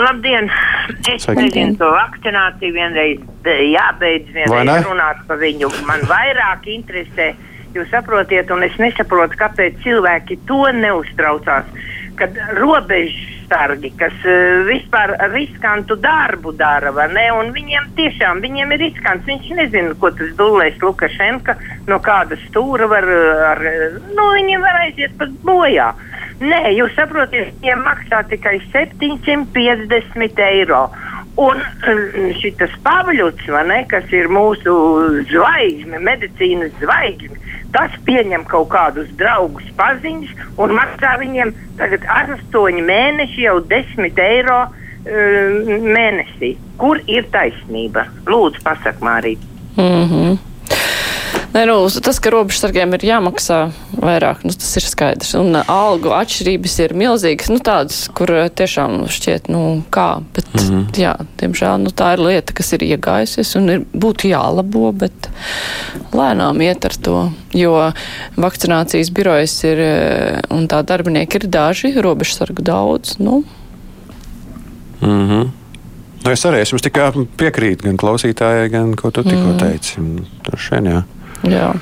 Labdien! 0.00 0.50
Es 1.12 1.22
Sveiki. 1.22 1.42
nezinu, 1.42 1.76
to 1.76 1.92
vakcināciju 1.92 2.72
vienreiz 2.72 3.20
jābeidz, 3.44 4.32
vienreiz 4.32 4.66
ne? 4.66 4.80
runāt 4.88 5.20
par 5.28 5.38
viņu. 5.38 5.68
Man 5.86 6.00
vairāk 6.08 6.66
interesē, 6.72 7.34
jūs 7.76 7.90
saprotiet, 7.92 8.50
un 8.54 8.64
es 8.66 8.76
nesaprotu, 8.80 9.38
kāpēc 9.40 9.80
cilvēki 9.84 10.40
to 10.48 10.62
neuztraucās. 10.76 11.68
Kad 12.20 12.34
robežsargi, 12.58 13.92
kas 13.96 14.16
uh, 14.28 14.60
vispār 14.68 15.14
riskantu 15.32 15.96
darbu 15.96 16.52
dara, 16.58 16.92
ne, 17.08 17.26
un 17.32 17.52
viņiem 17.54 17.86
tiešām, 17.96 18.42
viņiem 18.44 18.74
ir 18.76 18.82
riskants, 18.84 19.24
viņš 19.28 19.48
nezina, 19.56 19.96
ko 20.00 20.10
tas 20.18 20.34
dulēs 20.36 20.76
Lukašenka, 20.84 21.56
no 21.88 22.00
kāda 22.04 22.36
stūra 22.44 22.90
var, 22.90 23.08
uh, 23.08 23.44
ar, 23.54 23.64
uh, 23.64 24.00
nu, 24.12 24.28
viņiem 24.36 24.66
var 24.66 24.82
aiziet 24.84 25.16
pat 25.20 25.32
bojā. 25.46 25.94
Nē, 26.40 26.60
jūs 26.72 26.92
saprotat, 26.96 27.54
viņiem 27.60 27.82
maksā 27.84 28.22
tikai 28.28 28.58
750 28.72 30.44
eiro. 30.50 30.86
Un 31.40 31.60
šis 32.40 32.74
Pāvils, 32.84 33.44
kas 33.88 34.08
ir 34.12 34.28
mūsu 34.32 34.72
zvaigzne, 35.30 36.00
medicīnas 36.02 36.72
zvaigzne, 36.82 37.38
tas 37.72 37.94
pieņem 38.06 38.44
kaut 38.50 38.68
kādus 38.72 39.08
draugus, 39.20 39.66
paziņas 39.78 40.58
un 40.58 40.74
maksā 40.76 41.16
viņiem 41.22 41.54
tagad 41.78 42.04
8 42.16 42.84
mēneši, 42.90 43.46
jau 43.46 43.58
10 43.72 44.22
eiro 44.26 44.60
uh, 44.66 45.72
mēnesī. 45.96 46.56
Kur 46.80 47.02
ir 47.06 47.28
taisnība? 47.32 48.08
Lūdzu, 48.26 48.62
pasak, 48.64 49.00
Mārīt. 49.04 49.42
Mm 49.76 50.06
-hmm. 50.10 50.49
Nē, 51.50 51.64
nu, 51.66 51.74
tas, 51.90 52.20
ka 52.22 52.30
robežsargiem 52.30 52.92
ir 52.94 53.04
jāmaksā 53.08 53.56
vairāk, 53.98 54.44
nu, 54.46 54.52
tas 54.54 54.70
ir 54.78 54.84
skaidrs. 54.86 55.32
Un 55.34 55.56
uh, 55.58 55.66
algu 55.66 56.12
atšķirības 56.14 56.76
ir 56.84 56.94
milzīgas, 56.94 57.50
nu, 57.50 57.58
tādas, 57.58 58.04
kur 58.14 58.30
uh, 58.30 58.44
tiešām 58.46 59.00
šķiet, 59.10 59.50
nu, 59.50 59.82
kā. 59.90 60.22
Bet, 60.36 60.46
mm. 60.54 60.68
-hmm. 60.68 60.84
jā, 61.02 61.16
diemžēl, 61.42 61.82
nu, 61.82 61.90
tā 61.90 62.12
ir 62.14 62.22
lieta, 62.22 62.54
kas 62.54 62.70
ir 62.78 62.86
iegājusies 62.86 63.56
un 63.58 63.68
ir, 63.74 63.82
būtu 63.90 64.30
jālabo, 64.30 64.92
bet 64.94 65.30
lēnām 66.14 66.62
iet 66.62 66.86
ar 66.86 66.94
to. 67.02 67.18
Jo 67.50 67.92
vakcinācijas 68.38 69.10
birojas 69.10 69.58
ir, 69.64 69.78
uh, 69.82 70.56
un 70.56 70.68
tā 70.70 70.84
darbinieki 70.86 71.42
ir 71.42 71.50
daži, 71.50 71.94
robežsargu 71.98 72.62
daudz, 72.62 73.18
nu, 73.18 73.42
Mm 75.00 75.28
-hmm. 75.28 75.48
nu, 76.24 76.30
es 76.30 76.44
arī 76.44 76.60
es 76.60 76.72
jums 76.72 76.82
tikai 76.82 77.12
piekrītu, 77.36 77.82
gan 77.82 77.96
klausītājai, 77.96 78.68
gan 78.68 78.94
ko 78.94 79.10
tu 79.10 79.22
tikko 79.22 79.48
Mhm. 79.48 79.58
teici. 79.58 79.94
Tur 80.42 80.58
šeit, 80.58 80.84
jā. 80.84 81.02
Jā. 81.48 81.72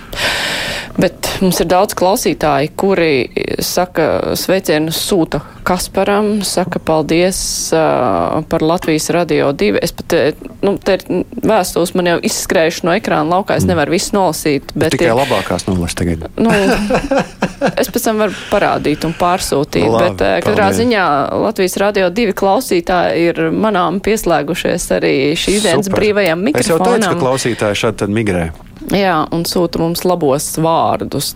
Bet 0.98 1.28
mums 1.38 1.60
ir 1.62 1.68
daudz 1.70 1.94
klausītāji, 1.94 2.72
kuri 2.74 3.28
saka 3.62 4.34
sveicienus 4.34 4.98
sūta 4.98 5.38
Kasparam, 5.68 6.40
saka 6.42 6.80
paldies 6.82 7.38
uh, 7.76 8.40
par 8.50 8.64
Latvijas 8.66 9.06
radio 9.14 9.52
divi. 9.54 9.78
Es 9.84 9.92
pat, 9.94 10.16
nu, 10.64 10.72
te 10.82 10.96
ir 10.96 11.04
vēstules 11.46 11.92
man 11.94 12.10
jau 12.10 12.16
izskrējuši 12.26 12.86
no 12.88 12.96
ekrāna 12.98 13.30
laukā, 13.36 13.60
es 13.60 13.68
nevaru 13.68 13.94
visu 13.94 14.16
nolasīt. 14.16 14.72
Bet 14.74 14.96
Tikai 14.96 15.12
ir, 15.12 15.14
labākās 15.20 15.68
nulles 15.68 15.94
tagad. 15.98 16.26
nu, 16.40 16.50
es 17.84 17.92
pēc 17.94 18.08
tam 18.08 18.24
varu 18.24 18.34
parādīt 18.50 19.06
un 19.06 19.14
pārsūtīt. 19.20 19.86
Labi, 19.86 20.02
bet 20.16 20.24
uh, 20.24 20.36
katrā 20.48 20.66
paldies. 20.72 20.80
ziņā 20.82 21.04
Latvijas 21.44 21.78
radio 21.84 22.08
divi 22.10 22.34
klausītāji 22.34 23.28
ir 23.30 23.44
manām 23.54 24.02
pieslēgušies 24.02 24.90
arī 24.98 25.14
šīs 25.38 25.68
dienas 25.68 25.92
brīvajam 25.94 26.42
Es 26.56 26.66
jau 26.72 26.80
mikrofonam. 26.80 27.04
teicu, 27.04 27.12
ka 27.14 27.22
klausītāji 27.22 27.84
šādi 27.84 28.02
tad 28.02 28.18
migrē. 28.18 28.48
Jā, 28.94 29.16
un 29.34 29.44
sūta 29.48 29.80
mums 29.82 30.04
labos 30.06 30.46
vārdus. 30.62 31.32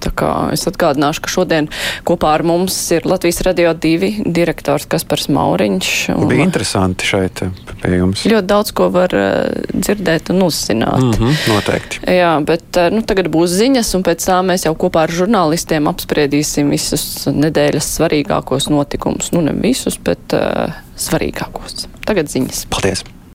Es 0.55 0.67
atgādināšu, 0.71 1.23
ka 1.25 1.33
šodien 1.33 1.69
kopā 2.09 2.37
ar 2.39 2.45
mums 2.47 2.77
ir 2.95 3.07
Latvijas 3.09 3.43
Radio 3.47 3.73
2 3.75 4.13
direktors 4.33 4.87
Kaspars 4.91 5.29
Mauriņš. 5.33 5.93
un 6.15 6.31
Bija 6.31 6.47
interesanti 6.47 7.09
šeit 7.09 7.43
eh, 7.45 7.53
pie 7.83 7.97
jums. 7.99 8.25
Ļoti 8.29 8.51
daudz 8.53 8.75
ko 8.77 8.89
var 8.95 9.15
uh, 9.17 9.33
dzirdēt 9.75 10.33
un 10.35 10.47
uzzināt. 10.47 11.03
Mm 11.03 11.17
-hmm, 11.19 11.41
noteikti. 11.55 12.03
Jā, 12.17 12.33
bet 12.47 12.81
uh, 12.81 12.91
nu, 12.95 13.03
tagad 13.07 13.31
būs 13.33 13.57
ziņas, 13.59 13.95
un 13.99 14.07
pēc 14.07 14.27
tam 14.27 14.53
mēs 14.53 14.67
jau 14.67 14.75
kopā 14.79 15.07
ar 15.07 15.13
žurnālistiem 15.13 15.91
apspriedīsim 15.91 16.71
visus 16.71 17.27
nedēļas 17.27 17.91
svarīgākos 17.99 18.71
notikumus. 18.71 19.33
Nu, 19.33 19.41
ne 19.41 19.53
visus, 19.53 19.99
bet 19.99 20.37
uh, 20.37 20.71
svarīgākos. 20.97 21.89
Tagad 22.07 22.31
ziņas. 22.33 22.67
Paldies! 22.71 23.05